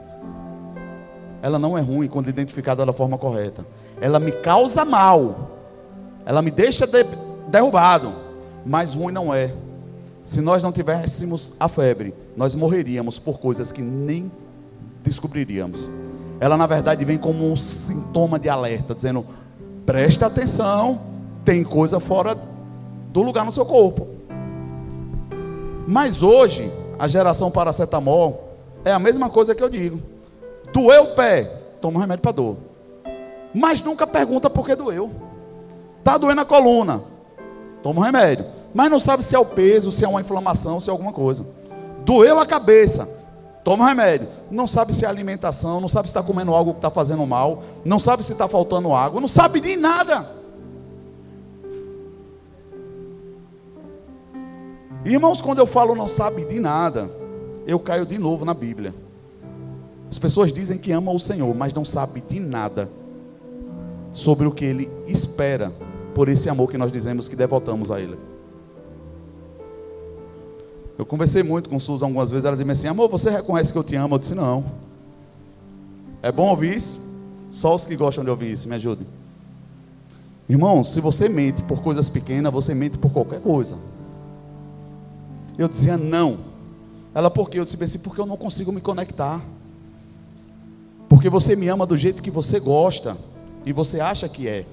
[1.41, 3.65] Ela não é ruim quando identificada da forma correta
[3.99, 5.51] ela me causa mal,
[6.25, 7.03] ela me deixa de,
[7.47, 8.13] derrubado,
[8.65, 9.53] mas ruim não é.
[10.23, 14.31] Se nós não tivéssemos a febre, nós morreríamos por coisas que nem
[15.03, 15.89] descobriríamos.
[16.39, 19.25] Ela, na verdade, vem como um sintoma de alerta, dizendo:
[19.85, 20.99] preste atenção,
[21.43, 22.35] tem coisa fora
[23.09, 24.07] do lugar no seu corpo.
[25.87, 30.01] Mas hoje, a geração paracetamol é a mesma coisa que eu digo:
[30.73, 31.43] doeu o pé,
[31.79, 32.57] toma um remédio para dor
[33.55, 35.09] mas nunca pergunta por que doeu.
[35.99, 37.01] Está doendo a coluna,
[37.85, 40.89] toma um remédio, mas não sabe se é o peso, se é uma inflamação, se
[40.89, 41.45] é alguma coisa.
[42.03, 43.07] Doeu a cabeça,
[43.63, 44.27] toma remédio.
[44.49, 47.61] Não sabe se é alimentação, não sabe se está comendo algo que está fazendo mal,
[47.85, 50.27] não sabe se está faltando água, não sabe de nada.
[55.05, 57.11] Irmãos, quando eu falo não sabe de nada,
[57.67, 58.95] eu caio de novo na Bíblia.
[60.09, 62.89] As pessoas dizem que amam o Senhor, mas não sabem de nada
[64.11, 65.71] sobre o que Ele espera
[66.15, 68.17] por esse amor que nós dizemos que devotamos a Ele.
[70.97, 73.83] Eu conversei muito com Susan algumas vezes, ela dizia assim: Amor, você reconhece que eu
[73.83, 74.15] te amo?
[74.15, 74.63] Eu disse: Não.
[76.23, 76.97] É bom ouvir isso?
[77.51, 79.05] Só os que gostam de ouvir isso, me ajudem.
[80.47, 83.75] Irmão, se você mente por coisas pequenas, você mente por qualquer coisa.
[85.57, 86.37] Eu dizia: Não.
[87.13, 87.59] Ela, por quê?
[87.59, 89.43] Eu disse assim: Porque eu não consigo me conectar.
[91.09, 93.17] Porque você me ama do jeito que você gosta
[93.65, 94.65] e você acha que é.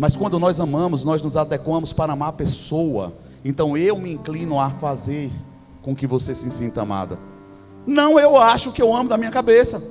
[0.00, 3.12] Mas quando nós amamos, nós nos adequamos para amar a pessoa.
[3.44, 5.30] Então eu me inclino a fazer
[5.82, 7.18] com que você se sinta amada.
[7.86, 9.82] Não eu acho que eu amo da minha cabeça.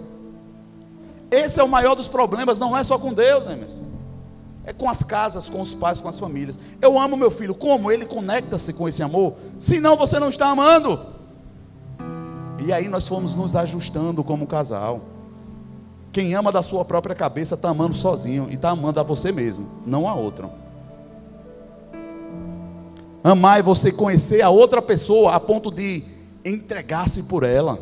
[1.30, 3.84] Esse é o maior dos problemas, não é só com Deus, Emerson.
[4.66, 6.57] É com as casas, com os pais, com as famílias.
[6.82, 7.53] Eu amo meu filho.
[7.53, 7.91] Como?
[7.91, 9.36] Ele conecta-se com esse amor.
[9.60, 11.05] Senão você não está amando.
[12.66, 15.01] E aí nós fomos nos ajustando como casal.
[16.12, 19.68] Quem ama da sua própria cabeça está amando sozinho e está amando a você mesmo,
[19.86, 20.49] não a outra.
[23.24, 26.03] Amar é você conhecer a outra pessoa a ponto de
[26.43, 27.80] entregar-se por ela.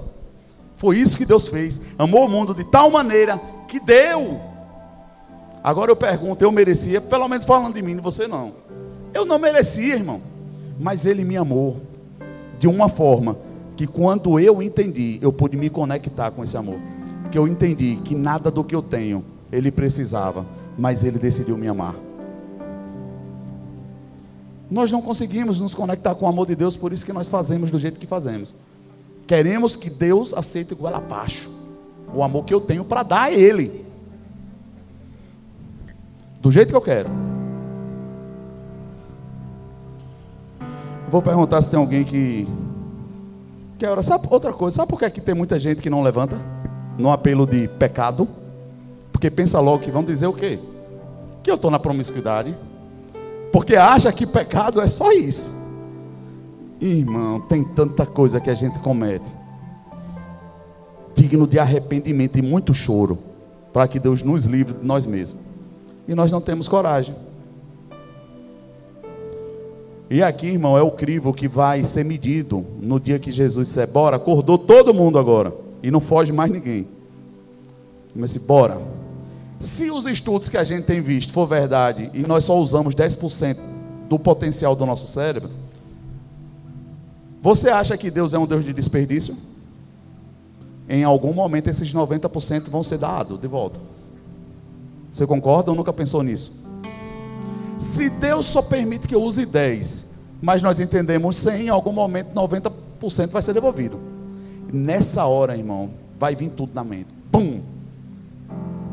[0.75, 1.80] Foi isso que Deus fez.
[1.97, 4.41] Amou o mundo de tal maneira que deu.
[5.63, 8.53] Agora eu pergunto, eu merecia, pelo menos falando de mim, de você não.
[9.13, 10.21] Eu não merecia, irmão.
[10.80, 11.78] Mas Ele me amou
[12.59, 13.38] de uma forma
[13.75, 16.80] que quando eu entendi, eu pude me conectar com esse amor
[17.28, 20.45] que eu entendi que nada do que eu tenho ele precisava,
[20.78, 21.95] mas ele decidiu me amar.
[24.69, 27.71] Nós não conseguimos nos conectar com o amor de Deus, por isso que nós fazemos
[27.71, 28.55] do jeito que fazemos.
[29.25, 31.57] Queremos que Deus aceite o abaixo
[32.13, 33.86] o amor que eu tenho para dar a Ele,
[36.41, 37.09] do jeito que eu quero.
[41.09, 42.47] Vou perguntar se tem alguém que
[43.78, 44.03] quer orar.
[44.03, 44.75] Sabe outra coisa?
[44.75, 46.38] Sabe por que aqui tem muita gente que não levanta?
[46.98, 48.28] No apelo de pecado,
[49.12, 50.60] porque pensa logo que vão dizer o quê?
[51.43, 52.56] Que eu estou na promiscuidade,
[53.52, 55.54] porque acha que pecado é só isso.
[56.80, 59.32] Irmão, tem tanta coisa que a gente comete,
[61.16, 63.18] digno de arrependimento e muito choro,
[63.74, 65.41] para que Deus nos livre de nós mesmos,
[66.08, 67.16] e nós não temos coragem.
[70.10, 73.88] E aqui, irmão, é o crivo que vai ser medido no dia que Jesus disser:
[73.88, 75.66] Bora, acordou todo mundo agora.
[75.82, 76.88] E não foge mais ninguém.
[78.15, 78.82] Mas se bora.
[79.59, 83.57] Se os estudos que a gente tem visto for verdade e nós só usamos 10%
[84.07, 85.49] do potencial do nosso cérebro,
[87.41, 89.36] você acha que Deus é um Deus de desperdício?
[90.89, 93.80] Em algum momento esses 90% vão ser dados de volta.
[95.11, 96.51] Você concorda ou nunca pensou nisso?
[97.80, 100.05] Se Deus só permite que eu use 10,
[100.41, 103.99] mas nós entendemos 100, em algum momento 90% vai ser devolvido.
[104.72, 107.07] Nessa hora, irmão, vai vir tudo na mente.
[107.32, 107.61] Pum!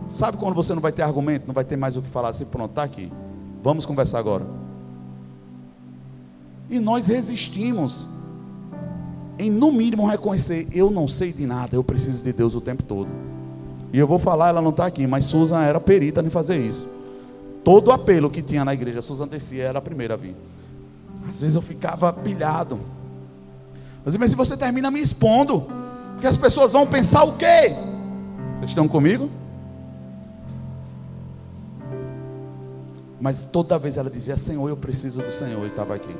[0.09, 2.45] Sabe quando você não vai ter argumento, não vai ter mais o que falar assim,
[2.45, 3.11] pronto, está aqui.
[3.62, 4.47] Vamos conversar agora.
[6.70, 8.07] E nós resistimos
[9.39, 12.83] em no mínimo reconhecer, eu não sei de nada, eu preciso de Deus o tempo
[12.83, 13.09] todo.
[13.93, 16.87] E eu vou falar, ela não está aqui, mas Susan era perita em fazer isso.
[17.64, 20.37] Todo apelo que tinha na igreja, Susan descia, era a primeira a vir.
[21.29, 22.79] Às vezes eu ficava pilhado.
[24.05, 25.67] Mas se você termina me expondo,
[26.13, 27.75] porque as pessoas vão pensar o quê?
[28.57, 29.31] Vocês estão comigo?
[33.21, 35.65] Mas toda vez ela dizia: Senhor, eu preciso do Senhor.
[35.65, 36.15] E estava aqui.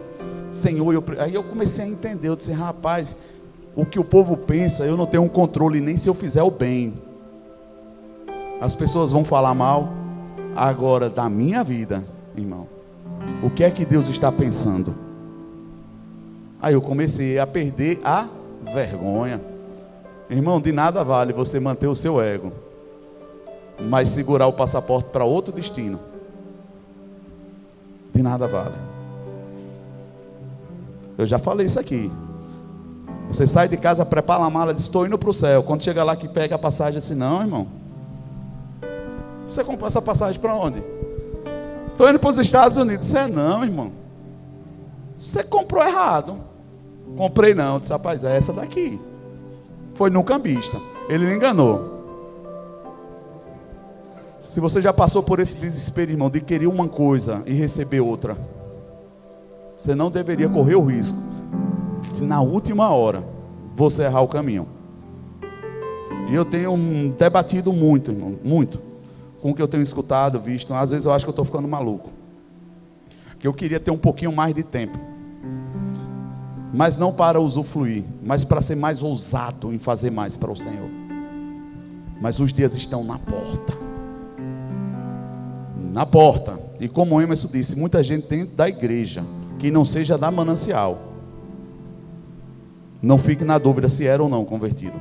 [0.51, 1.05] Senhor, eu.
[1.19, 2.29] Aí eu comecei a entender.
[2.29, 3.15] Eu disse: Rapaz,
[3.77, 6.51] o que o povo pensa, eu não tenho um controle nem se eu fizer o
[6.51, 6.95] bem.
[8.61, 9.93] As pessoas vão falar mal.
[10.57, 12.05] Agora, da minha vida,
[12.37, 12.69] irmão,
[13.43, 15.04] o que é que Deus está pensando?
[16.65, 18.27] Aí eu comecei a perder a
[18.73, 19.39] vergonha.
[20.31, 22.55] Irmão, de nada vale você manter o seu ego,
[23.79, 26.01] mas segurar o passaporte para outro destino.
[28.15, 28.77] De nada vale.
[31.19, 32.11] Eu já falei isso aqui.
[33.29, 35.63] Você sai de casa, prepara a mala, diz: Estou indo para o céu.
[35.63, 37.69] Quando chega lá que pega a passagem, assim: Não, irmão.
[39.47, 40.83] Você comprou essa passagem para onde?
[41.89, 43.07] Estou indo para os Estados Unidos.
[43.07, 43.93] Você é não, irmão.
[45.19, 46.54] Você comprou errado.
[47.17, 49.01] Comprei não, disse, rapaz, é essa daqui.
[49.95, 50.79] Foi no cambista.
[51.09, 51.95] Ele me enganou.
[54.41, 58.37] Se você já passou por esse desespero, irmão, de querer uma coisa e receber outra,
[59.77, 61.19] você não deveria correr o risco
[62.15, 63.25] de na última hora
[63.75, 64.69] você errar o caminho.
[66.31, 66.77] E eu tenho
[67.19, 68.81] debatido muito, irmão, muito,
[69.41, 70.73] com o que eu tenho escutado, visto.
[70.73, 72.11] Às vezes eu acho que eu estou ficando maluco.
[73.39, 74.99] Que eu queria ter um pouquinho mais de tempo.
[76.75, 80.91] Mas não para usufruir, mas para ser mais ousado em fazer mais para o Senhor.
[82.21, 83.75] Mas os dias estão na porta.
[85.93, 86.59] Na porta.
[86.81, 89.23] E como o Emerson disse, muita gente dentro da igreja,
[89.61, 90.99] que não seja da manancial.
[93.01, 95.01] Não fique na dúvida se era ou não convertido.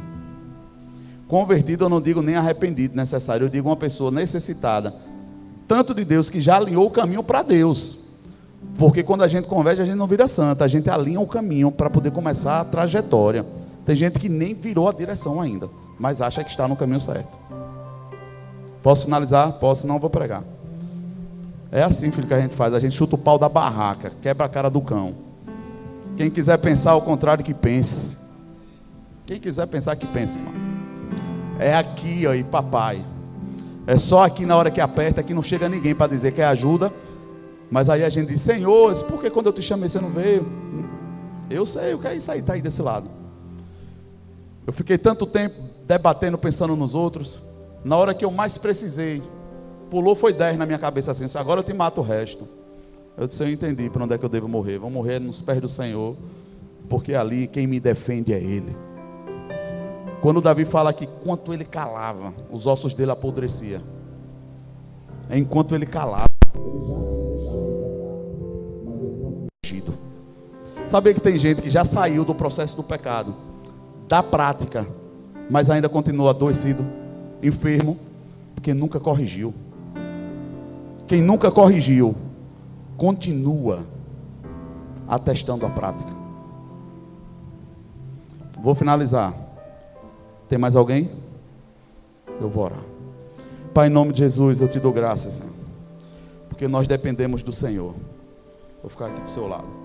[1.28, 4.94] Convertido eu não digo nem arrependido necessário, eu digo uma pessoa necessitada,
[5.68, 8.03] tanto de Deus que já alinhou o caminho para Deus.
[8.78, 11.72] Porque quando a gente converte, a gente não vira santa, a gente alinha o caminho
[11.72, 13.46] para poder começar a trajetória.
[13.86, 17.38] Tem gente que nem virou a direção ainda, mas acha que está no caminho certo.
[18.82, 19.54] Posso finalizar?
[19.54, 20.44] Posso, não vou pregar.
[21.72, 22.74] É assim, filho, que a gente faz.
[22.74, 25.16] A gente chuta o pau da barraca, quebra a cara do cão.
[26.16, 28.18] Quem quiser pensar ao contrário, que pense.
[29.26, 30.54] Quem quiser pensar, que pense, irmão.
[31.58, 33.02] É aqui, aí, papai.
[33.88, 36.46] É só aqui na hora que aperta que não chega ninguém para dizer que é
[36.46, 36.92] ajuda.
[37.74, 40.46] Mas aí a gente diz, Senhor, por que quando eu te chamei você não veio?
[41.50, 43.10] Eu sei o que é isso aí, está aí desse lado.
[44.68, 47.42] Eu fiquei tanto tempo debatendo, pensando nos outros.
[47.84, 49.24] Na hora que eu mais precisei,
[49.90, 52.48] pulou foi 10 na minha cabeça assim, agora eu te mato o resto.
[53.18, 54.78] Eu disse, eu entendi para onde é que eu devo morrer.
[54.78, 56.16] Vou morrer nos pés do Senhor,
[56.88, 58.78] porque ali quem me defende é Ele.
[60.22, 63.82] Quando Davi fala que enquanto ele calava, os ossos dele apodrecia.
[65.28, 66.28] É enquanto ele calava.
[70.94, 73.34] Sabia que tem gente que já saiu do processo do pecado,
[74.08, 74.86] da prática,
[75.50, 76.86] mas ainda continua adoecido,
[77.42, 77.98] enfermo,
[78.54, 79.56] porque nunca corrigiu.
[81.08, 82.14] Quem nunca corrigiu,
[82.96, 83.80] continua
[85.08, 86.12] atestando a prática.
[88.62, 89.34] Vou finalizar.
[90.48, 91.10] Tem mais alguém?
[92.40, 92.84] Eu vou orar.
[93.74, 95.54] Pai, em nome de Jesus, eu te dou graças, Senhor.
[96.50, 97.96] Porque nós dependemos do Senhor.
[98.80, 99.83] Vou ficar aqui do seu lado.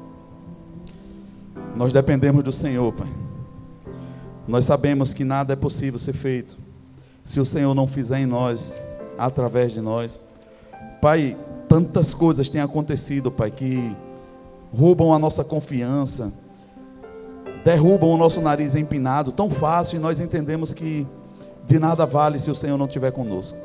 [1.76, 3.09] Nós dependemos do Senhor, Pai.
[4.46, 6.56] Nós sabemos que nada é possível ser feito
[7.22, 8.80] se o Senhor não fizer em nós,
[9.18, 10.18] através de nós.
[11.00, 11.36] Pai,
[11.68, 13.94] tantas coisas têm acontecido, Pai, que
[14.74, 16.32] roubam a nossa confiança,
[17.64, 21.06] derrubam o nosso nariz empinado tão fácil e nós entendemos que
[21.66, 23.59] de nada vale se o Senhor não estiver conosco.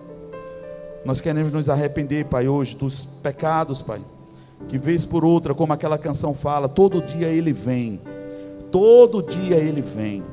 [1.05, 4.01] Nós queremos nos arrepender, Pai, hoje dos pecados, Pai,
[4.67, 7.99] que vez por outra, como aquela canção fala, todo dia Ele vem,
[8.71, 10.23] todo dia Ele vem.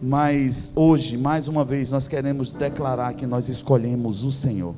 [0.00, 4.74] Mas hoje, mais uma vez, nós queremos declarar que nós escolhemos o Senhor.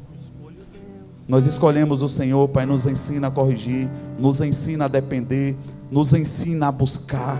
[1.26, 5.56] Nós escolhemos o Senhor, Pai, nos ensina a corrigir, nos ensina a depender,
[5.90, 7.36] nos ensina a buscar,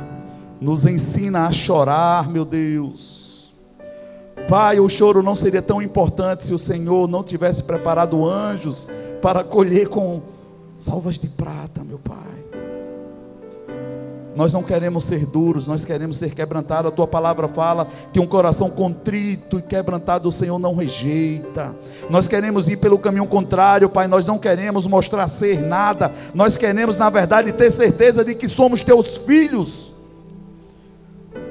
[0.60, 3.54] nos ensina a chorar, meu Deus.
[4.48, 8.90] Pai, o choro não seria tão importante se o Senhor não tivesse preparado anjos
[9.22, 10.22] para colher com
[10.79, 12.47] salvas de prata, meu Pai.
[14.37, 16.93] Nós não queremos ser duros, nós queremos ser quebrantados.
[16.93, 21.74] A tua palavra fala que um coração contrito e quebrantado o Senhor não rejeita.
[22.11, 24.07] Nós queremos ir pelo caminho contrário, Pai.
[24.07, 26.12] Nós não queremos mostrar ser nada.
[26.35, 29.95] Nós queremos, na verdade, ter certeza de que somos teus filhos.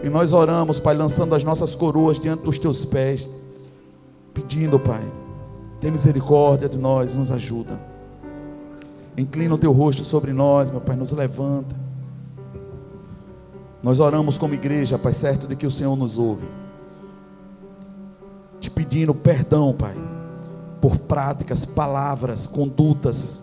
[0.03, 3.27] E nós oramos, Pai, lançando as nossas coroas diante dos teus pés,
[4.31, 5.01] pedindo, Pai,
[5.81, 7.94] tem misericórdia de nós, nos ajuda.
[9.17, 11.75] Inclina o teu rosto sobre nós, meu Pai, nos levanta.
[13.81, 16.47] Nós oramos como igreja, Pai, certo de que o Senhor nos ouve.
[18.59, 19.95] Te pedindo perdão, Pai,
[20.81, 23.41] por práticas, palavras, condutas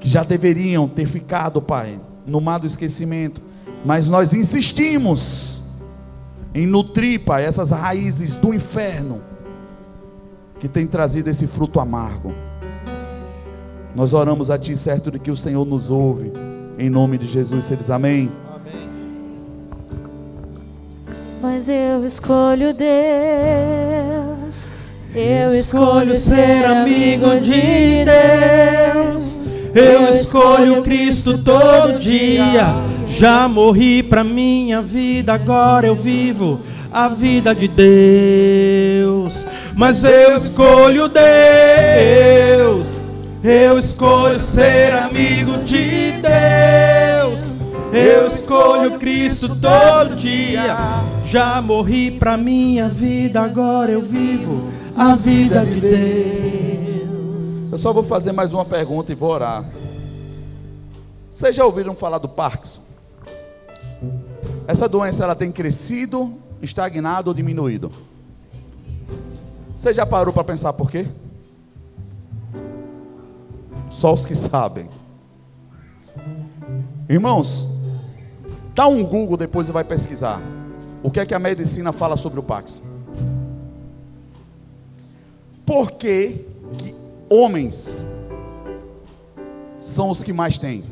[0.00, 3.40] que já deveriam ter ficado, Pai, no mar do esquecimento,
[3.84, 5.62] mas nós insistimos
[6.54, 9.20] em nutrir, Pai, essas raízes do inferno
[10.58, 12.32] que tem trazido esse fruto amargo.
[13.96, 16.32] Nós oramos a Ti, certo de que o Senhor nos ouve,
[16.78, 18.30] em nome de Jesus, eles amém.
[21.56, 24.66] mas eu escolho Deus.
[25.14, 29.36] Eu escolho ser amigo de Deus.
[29.74, 32.74] Eu escolho Cristo todo dia.
[33.08, 36.60] Já morri pra minha vida, agora eu vivo
[36.92, 39.46] a vida de Deus.
[39.74, 42.95] Mas eu escolho Deus.
[43.42, 47.52] Eu escolho ser amigo de Deus.
[47.92, 50.76] Eu escolho Cristo todo dia.
[51.24, 57.72] Já morri pra minha vida, agora eu vivo a vida de Deus.
[57.72, 59.64] Eu só vou fazer mais uma pergunta e vou orar.
[61.30, 62.80] Vocês já ouviram falar do Parkinson?
[64.66, 67.92] Essa doença ela tem crescido estagnado ou diminuído?
[69.76, 71.06] Você já parou para pensar por quê?
[73.96, 74.90] Só os que sabem.
[77.08, 77.66] Irmãos,
[78.74, 80.38] dá um Google depois e vai pesquisar.
[81.02, 82.82] O que é que a medicina fala sobre o Pax?
[85.64, 86.44] Por que,
[86.76, 86.94] que
[87.30, 88.02] homens
[89.78, 90.84] são os que mais têm?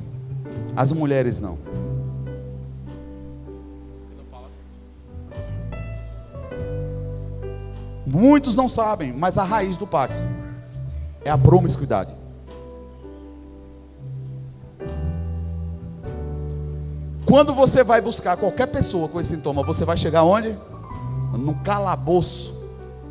[0.74, 1.58] As mulheres não.
[8.06, 10.24] Muitos não sabem, mas a raiz do Pax
[11.22, 12.23] é a promiscuidade.
[17.26, 20.56] Quando você vai buscar qualquer pessoa com esse sintoma, você vai chegar onde?
[21.32, 22.54] No calabouço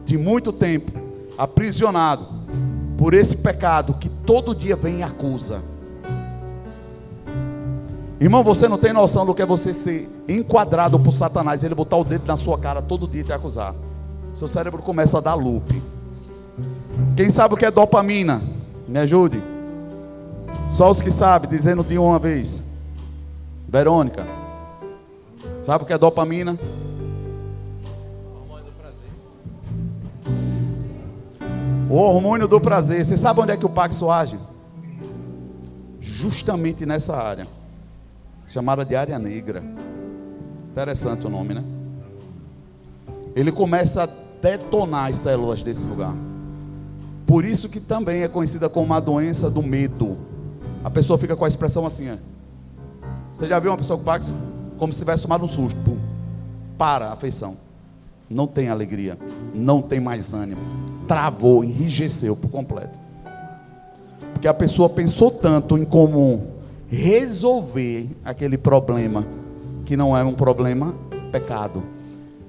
[0.06, 0.92] de muito tempo,
[1.38, 2.28] aprisionado
[2.98, 5.62] por esse pecado que todo dia vem e acusa.
[8.20, 11.98] Irmão, você não tem noção do que é você ser enquadrado por Satanás, ele botar
[11.98, 13.76] o dedo na sua cara todo dia e te acusar.
[14.34, 15.82] Seu cérebro começa a dar loop.
[17.18, 18.42] Quem sabe o que é dopamina?
[18.88, 19.44] Me ajude.
[20.70, 22.62] Só os que sabem, dizendo de uma vez.
[23.74, 24.24] Verônica.
[25.64, 26.60] Sabe o que é dopamina?
[31.90, 33.04] O hormônio do prazer.
[33.04, 34.38] Você sabe onde é que o Paxo age?
[36.00, 37.48] Justamente nessa área.
[38.48, 39.64] Chamada de área negra.
[40.72, 41.64] Interessante o nome, né?
[43.36, 44.10] Ele começa a
[44.40, 46.14] detonar as células desse lugar.
[47.26, 50.16] Por isso que também é conhecida como a doença do medo.
[50.84, 52.18] A pessoa fica com a expressão assim, ó.
[53.34, 54.32] Você já viu uma pessoa com Pax?
[54.78, 55.80] Como se tivesse tomado um susto.
[55.82, 55.98] Pum.
[56.78, 57.58] Para a afeição.
[58.30, 59.18] Não tem alegria.
[59.54, 60.62] Não tem mais ânimo.
[61.08, 62.98] Travou, enrijeceu por completo.
[64.34, 66.48] Porque a pessoa pensou tanto em como
[66.90, 69.26] resolver aquele problema,
[69.86, 70.94] que não é um problema
[71.32, 71.82] pecado.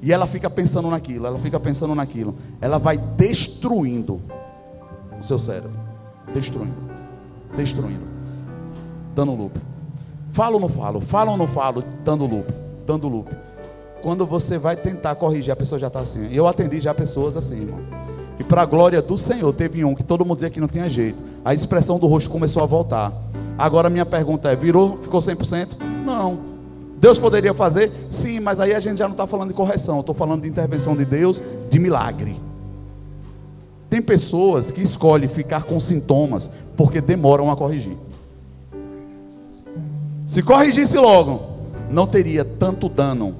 [0.02, 2.34] E ela fica pensando naquilo, ela fica pensando naquilo.
[2.60, 4.20] Ela vai destruindo
[5.18, 5.72] o seu cérebro.
[6.34, 6.76] Destruindo.
[7.56, 8.06] Destruindo.
[9.14, 9.58] Dando loop.
[10.34, 11.00] Falo ou não falo?
[11.00, 11.84] Falo ou não falo?
[12.04, 12.52] Dando loop,
[12.84, 13.30] dando loop.
[14.02, 16.28] Quando você vai tentar corrigir, a pessoa já está assim.
[16.34, 17.78] Eu atendi já pessoas assim, irmão.
[18.36, 20.88] E para a glória do Senhor, teve um que todo mundo dizia que não tinha
[20.88, 21.22] jeito.
[21.44, 23.12] A expressão do rosto começou a voltar.
[23.56, 24.98] Agora minha pergunta é: virou?
[24.98, 25.68] Ficou 100%?
[26.04, 26.40] Não.
[26.96, 27.92] Deus poderia fazer?
[28.10, 30.00] Sim, mas aí a gente já não está falando de correção.
[30.00, 32.40] Estou falando de intervenção de Deus, de milagre.
[33.88, 37.96] Tem pessoas que escolhem ficar com sintomas porque demoram a corrigir.
[40.26, 41.42] Se corrigisse logo,
[41.90, 43.34] não teria tanto dano.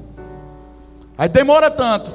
[1.16, 2.10] Aí demora tanto.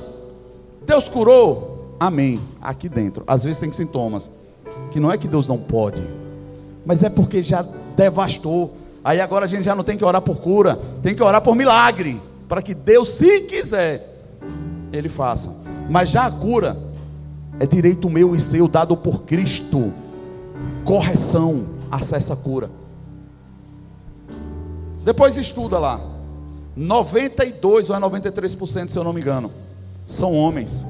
[0.85, 1.95] Deus curou?
[1.99, 2.39] Amém.
[2.61, 3.23] Aqui dentro.
[3.25, 4.29] Às vezes tem sintomas.
[4.91, 6.01] Que não é que Deus não pode,
[6.85, 7.65] mas é porque já
[7.95, 8.75] devastou.
[9.03, 11.55] Aí agora a gente já não tem que orar por cura, tem que orar por
[11.55, 12.19] milagre.
[12.47, 14.19] Para que Deus, se quiser,
[14.91, 15.53] Ele faça.
[15.89, 16.77] Mas já a cura
[17.59, 19.93] é direito meu e seu, dado por Cristo.
[20.83, 22.69] Correção, acessa a cura.
[25.03, 25.99] Depois estuda lá.
[26.75, 29.51] 92 ou é 93%, se eu não me engano,
[30.05, 30.85] são homens.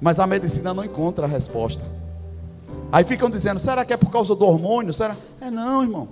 [0.00, 1.84] Mas a medicina não encontra a resposta.
[2.90, 4.92] Aí ficam dizendo: será que é por causa do hormônio?
[4.92, 5.16] Será?
[5.40, 6.08] É não, irmão.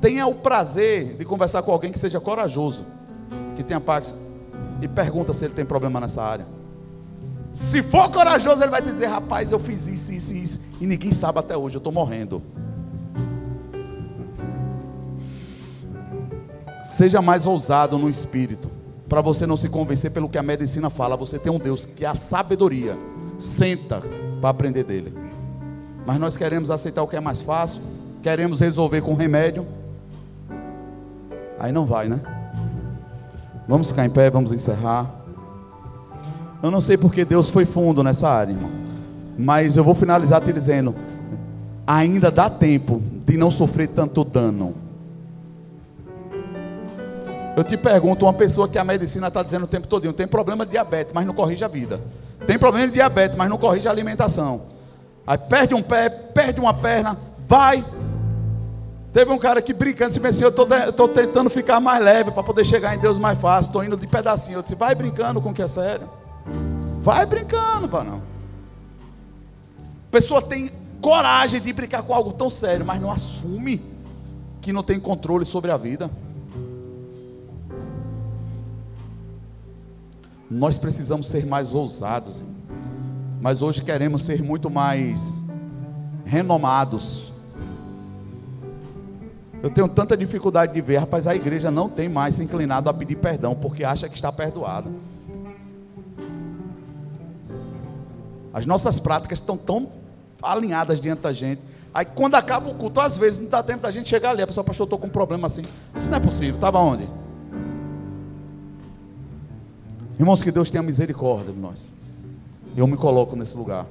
[0.00, 2.84] Tenha o prazer de conversar com alguém que seja corajoso,
[3.56, 4.14] que tenha paz,
[4.80, 6.46] e pergunta se ele tem problema nessa área.
[7.52, 11.38] Se for corajoso, ele vai dizer: rapaz, eu fiz isso, isso, isso, e ninguém sabe
[11.38, 12.42] até hoje, eu estou morrendo.
[16.86, 18.70] Seja mais ousado no espírito,
[19.08, 21.16] para você não se convencer pelo que a medicina fala.
[21.16, 22.96] Você tem um Deus que é a sabedoria.
[23.40, 24.00] Senta
[24.40, 25.12] para aprender dele.
[26.06, 27.82] Mas nós queremos aceitar o que é mais fácil,
[28.22, 29.66] queremos resolver com remédio.
[31.58, 32.20] Aí não vai, né?
[33.66, 35.10] Vamos ficar em pé, vamos encerrar.
[36.62, 38.70] Eu não sei porque Deus foi fundo nessa área, irmão.
[39.36, 40.94] Mas eu vou finalizar te dizendo:
[41.84, 44.85] ainda dá tempo de não sofrer tanto dano.
[47.56, 50.66] Eu te pergunto, uma pessoa que a medicina está dizendo o tempo todo, tem problema
[50.66, 51.98] de diabetes, mas não corrige a vida.
[52.46, 54.66] Tem problema de diabetes, mas não corrige a alimentação.
[55.26, 57.18] Aí perde um pé, perde uma perna,
[57.48, 57.82] vai.
[59.10, 62.66] Teve um cara que brincando, disse assim, eu estou tentando ficar mais leve para poder
[62.66, 64.58] chegar em Deus mais fácil, estou indo de pedacinho.
[64.58, 66.10] Eu disse, vai brincando com o que é sério.
[67.00, 68.20] Vai brincando, para não.
[70.10, 70.70] Pessoa tem
[71.00, 73.82] coragem de brincar com algo tão sério, mas não assume
[74.60, 76.10] que não tem controle sobre a vida.
[80.50, 82.42] Nós precisamos ser mais ousados,
[83.40, 85.44] mas hoje queremos ser muito mais
[86.24, 87.32] renomados.
[89.62, 92.94] Eu tenho tanta dificuldade de ver, rapaz, a igreja não tem mais se inclinado a
[92.94, 94.88] pedir perdão porque acha que está perdoada.
[98.52, 99.88] As nossas práticas estão tão
[100.40, 101.60] alinhadas diante da gente.
[101.92, 104.42] Aí quando acaba o culto, às vezes não dá tempo da gente chegar ali.
[104.42, 105.62] A pessoa, pastor, eu estou com um problema assim.
[105.94, 106.54] Isso não é possível.
[106.54, 107.08] Estava onde?
[110.18, 111.90] Irmãos, que Deus tenha misericórdia de nós.
[112.76, 113.86] Eu me coloco nesse lugar.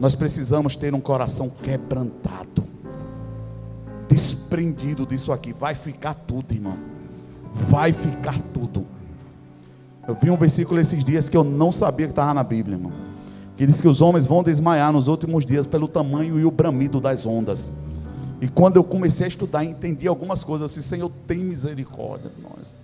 [0.00, 2.64] Nós precisamos ter um coração quebrantado,
[4.08, 5.52] desprendido disso aqui.
[5.52, 6.76] Vai ficar tudo, irmão.
[7.52, 8.86] Vai ficar tudo.
[10.06, 12.92] Eu vi um versículo esses dias que eu não sabia que estava na Bíblia, irmão.
[13.56, 17.00] Que diz que os homens vão desmaiar nos últimos dias pelo tamanho e o bramido
[17.00, 17.72] das ondas.
[18.40, 22.74] E quando eu comecei a estudar, entendi algumas coisas assim, Senhor, tem misericórdia de nós.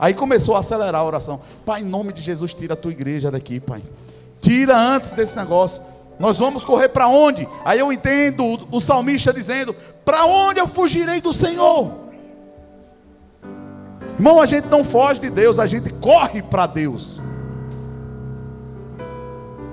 [0.00, 1.42] Aí começou a acelerar a oração.
[1.66, 3.82] Pai, em nome de Jesus, tira a tua igreja daqui, Pai.
[4.40, 5.82] Tira antes desse negócio.
[6.18, 7.46] Nós vamos correr para onde?
[7.62, 11.92] Aí eu entendo o, salmista dizendo: Para onde eu fugirei do Senhor?
[14.14, 17.20] Irmão, a gente não foge de Deus, a gente corre para Deus.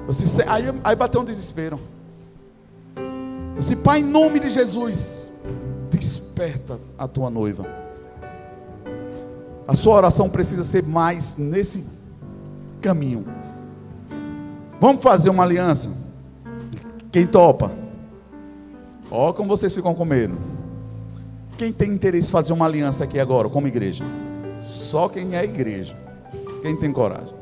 [0.10, 1.80] Disse, aí, aí bateu um desespero.
[2.98, 5.30] Eu disse, Pai, em nome de Jesus,
[5.90, 7.87] desperta a tua noiva.
[9.68, 11.84] A sua oração precisa ser mais nesse
[12.82, 13.26] caminho.
[14.80, 15.90] Vamos fazer uma aliança?
[17.12, 17.72] Quem topa?
[19.12, 20.38] Ó, como vocês ficam com medo.
[21.58, 24.04] Quem tem interesse em fazer uma aliança aqui agora, como igreja?
[24.62, 25.98] Só quem é igreja.
[26.62, 27.34] Quem tem coragem.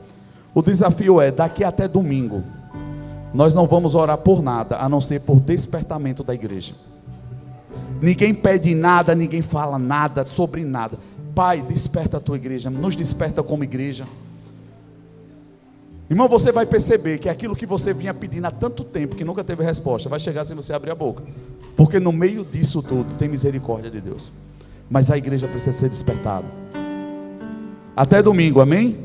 [0.54, 2.42] O desafio é: daqui até domingo,
[3.34, 6.74] nós não vamos orar por nada, a não ser por despertamento da igreja.
[8.02, 10.98] Ninguém pede nada, ninguém fala nada sobre nada.
[11.36, 14.06] Pai, desperta a tua igreja, nos desperta como igreja.
[16.10, 19.44] Irmão, você vai perceber que aquilo que você vinha pedindo há tanto tempo, que nunca
[19.44, 21.24] teve resposta, vai chegar sem você abrir a boca.
[21.76, 24.32] Porque no meio disso tudo tem misericórdia de Deus.
[24.90, 26.46] Mas a igreja precisa ser despertada.
[27.98, 29.00] Até domingo, amém?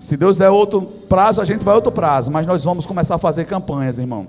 [0.00, 2.30] Se Deus der outro prazo, a gente vai outro prazo.
[2.30, 4.26] Mas nós vamos começar a fazer campanhas, irmão.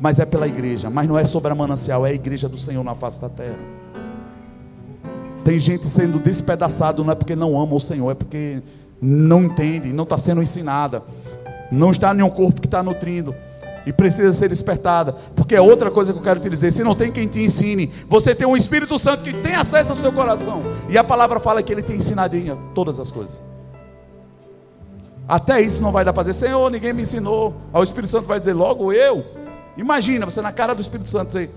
[0.00, 0.90] Mas é pela igreja.
[0.90, 3.83] Mas não é sobre a manancial, é a igreja do Senhor na face da terra.
[5.44, 8.62] Tem gente sendo despedaçado, não é porque não ama o Senhor, é porque
[9.00, 11.02] não entende, não está sendo ensinada,
[11.70, 13.34] não está em um corpo que está nutrindo
[13.86, 15.14] e precisa ser despertada.
[15.36, 17.92] Porque é outra coisa que eu quero te dizer: se não tem quem te ensine,
[18.08, 21.62] você tem um Espírito Santo que tem acesso ao seu coração, e a palavra fala
[21.62, 22.36] que ele tem ensinado
[22.74, 23.44] todas as coisas.
[25.26, 27.54] Até isso não vai dar para dizer, Senhor, ninguém me ensinou.
[27.72, 29.24] Aí o Espírito Santo vai dizer, logo eu.
[29.76, 31.50] Imagina você na cara do Espírito Santo dizer,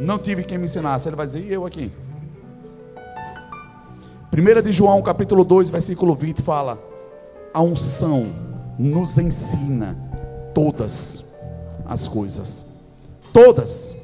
[0.00, 1.08] não tive quem me ensinasse.
[1.08, 1.90] Ele vai dizer, e eu aqui?
[4.36, 6.82] 1 de João, capítulo 2, versículo 20 fala:
[7.52, 8.26] A unção
[8.76, 9.96] nos ensina
[10.52, 11.24] todas
[11.86, 12.64] as coisas.
[13.32, 13.94] Todas.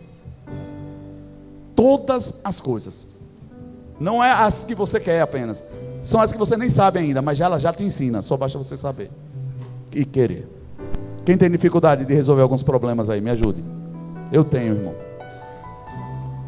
[1.75, 3.05] Todas as coisas.
[3.99, 5.63] Não é as que você quer apenas.
[6.03, 8.77] São as que você nem sabe ainda, mas ela já te ensina, só basta você
[8.77, 9.11] saber
[9.93, 10.49] e querer.
[11.25, 13.63] Quem tem dificuldade de resolver alguns problemas aí, me ajude.
[14.33, 14.95] Eu tenho, irmão.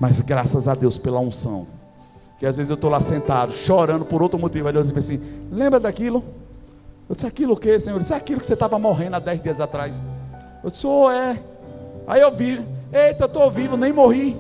[0.00, 1.66] Mas graças a Deus pela unção
[2.42, 4.66] que às vezes eu estou lá sentado, chorando por outro motivo.
[4.66, 6.24] Aí Deus diz assim: Lembra daquilo?
[7.08, 7.94] Eu disse: Aquilo o que, Senhor?
[7.94, 10.02] Ele disse: Aquilo que você estava morrendo há dez dias atrás.
[10.64, 11.38] Eu disse: Oh, é.
[12.04, 12.60] Aí eu vi:
[12.92, 14.36] Eita, eu estou vivo, nem morri.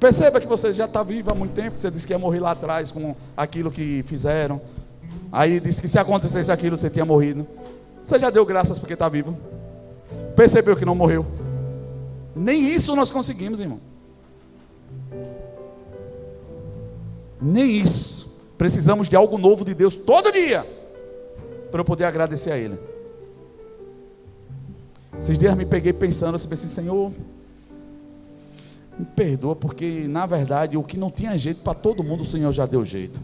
[0.00, 1.78] Perceba que você já está vivo há muito tempo.
[1.78, 4.58] Você disse que ia morrer lá atrás com aquilo que fizeram.
[5.30, 7.46] Aí disse que se acontecesse aquilo, você tinha morrido.
[8.02, 9.36] Você já deu graças porque está vivo.
[10.34, 11.26] Percebeu que não morreu.
[12.34, 13.80] Nem isso nós conseguimos, irmão.
[17.40, 18.40] Nem isso.
[18.56, 20.66] Precisamos de algo novo de Deus todo dia
[21.70, 22.78] para eu poder agradecer a Ele.
[25.18, 27.12] Esses dias me peguei pensando, eu pensei, Senhor,
[28.98, 32.52] me perdoa, porque na verdade o que não tinha jeito para todo mundo, o Senhor
[32.52, 33.20] já deu jeito.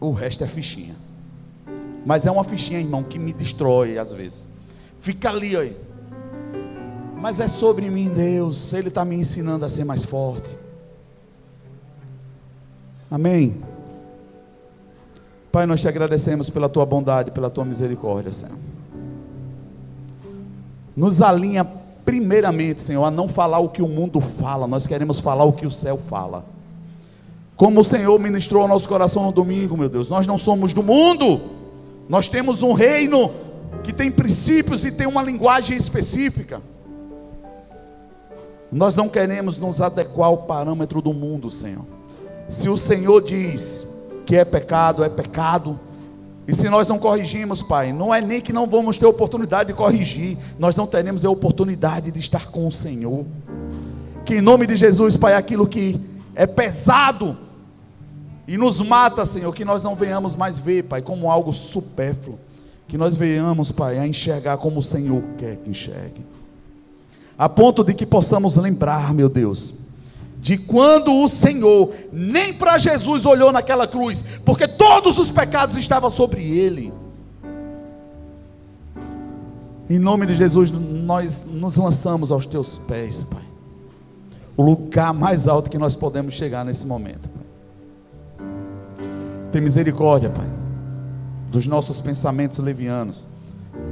[0.00, 0.94] O resto é fichinha.
[2.06, 4.48] Mas é uma fichinha, irmão, que me destrói às vezes.
[5.00, 5.87] Fica ali, olha
[7.20, 8.72] mas é sobre mim, Deus.
[8.72, 10.48] Ele está me ensinando a ser mais forte.
[13.10, 13.56] Amém.
[15.50, 18.56] Pai, nós te agradecemos pela tua bondade, pela tua misericórdia, Senhor.
[20.96, 21.64] Nos alinha
[22.04, 25.66] primeiramente, Senhor, a não falar o que o mundo fala, nós queremos falar o que
[25.66, 26.44] o céu fala.
[27.56, 30.82] Como o Senhor ministrou ao nosso coração no domingo, meu Deus, nós não somos do
[30.82, 31.40] mundo,
[32.08, 33.30] nós temos um reino
[33.82, 36.62] que tem princípios e tem uma linguagem específica.
[38.70, 41.84] Nós não queremos nos adequar ao parâmetro do mundo, Senhor.
[42.48, 43.86] Se o Senhor diz
[44.26, 45.78] que é pecado, é pecado.
[46.46, 49.74] E se nós não corrigimos, Pai, não é nem que não vamos ter oportunidade de
[49.74, 53.24] corrigir, nós não teremos a oportunidade de estar com o Senhor.
[54.24, 56.00] Que em nome de Jesus, Pai, aquilo que
[56.34, 57.36] é pesado
[58.46, 62.38] e nos mata, Senhor, que nós não venhamos mais ver, Pai, como algo supérfluo.
[62.86, 66.24] Que nós venhamos, Pai, a enxergar como o Senhor quer que enxergue.
[67.38, 69.74] A ponto de que possamos lembrar, meu Deus,
[70.40, 76.10] de quando o Senhor nem para Jesus olhou naquela cruz, porque todos os pecados estavam
[76.10, 76.92] sobre ele.
[79.88, 83.42] Em nome de Jesus, nós nos lançamos aos teus pés, Pai.
[84.56, 88.46] O lugar mais alto que nós podemos chegar nesse momento, Pai.
[89.52, 90.48] Tem misericórdia, Pai,
[91.50, 93.26] dos nossos pensamentos levianos.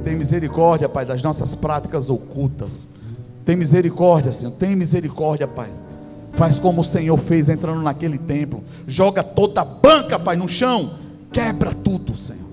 [0.03, 2.85] Tem misericórdia, Pai, das nossas práticas ocultas.
[3.47, 4.51] Tem misericórdia, Senhor.
[4.51, 5.71] Tem misericórdia, Pai
[6.37, 8.63] Faz como o Senhor fez entrando naquele templo.
[8.85, 10.91] Joga toda a banca, Pai, no chão.
[11.33, 12.45] Quebra tudo, Senhor.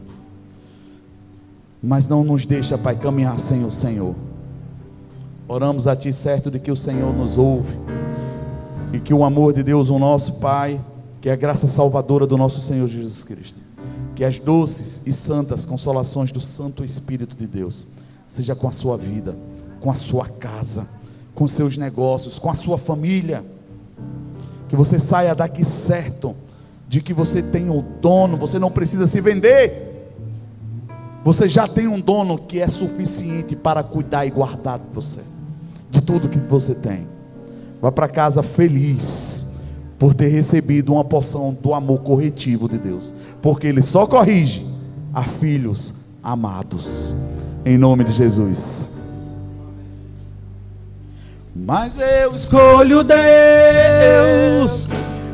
[1.82, 4.14] Mas não nos deixa, Pai, caminhar sem o Senhor.
[5.46, 7.76] Oramos a Ti, certo de que o Senhor nos ouve.
[8.90, 10.82] E que o amor de Deus, o nosso Pai,
[11.20, 13.60] que é a graça salvadora do nosso Senhor Jesus Cristo,
[14.16, 17.86] que as doces e santas consolações do Santo Espírito de Deus,
[18.26, 19.36] seja com a sua vida,
[19.84, 20.88] com a sua casa,
[21.34, 23.44] com seus negócios, com a sua família
[24.66, 26.34] que você saia daqui certo
[26.88, 30.10] de que você tem o dono, você não precisa se vender.
[31.22, 35.20] Você já tem um dono que é suficiente para cuidar e guardar de você,
[35.90, 37.06] de tudo que você tem.
[37.78, 39.52] Vá para casa feliz
[39.98, 43.12] por ter recebido uma porção do amor corretivo de Deus,
[43.42, 44.66] porque Ele só corrige
[45.12, 47.14] a filhos amados,
[47.66, 48.93] em nome de Jesus.
[51.56, 54.88] Mas eu escolho Deus,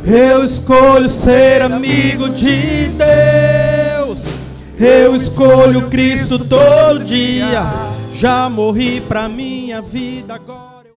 [0.05, 4.27] eu escolho ser amigo de Deus,
[4.79, 7.63] eu escolho Cristo todo dia.
[8.13, 10.70] Já morri pra minha vida agora.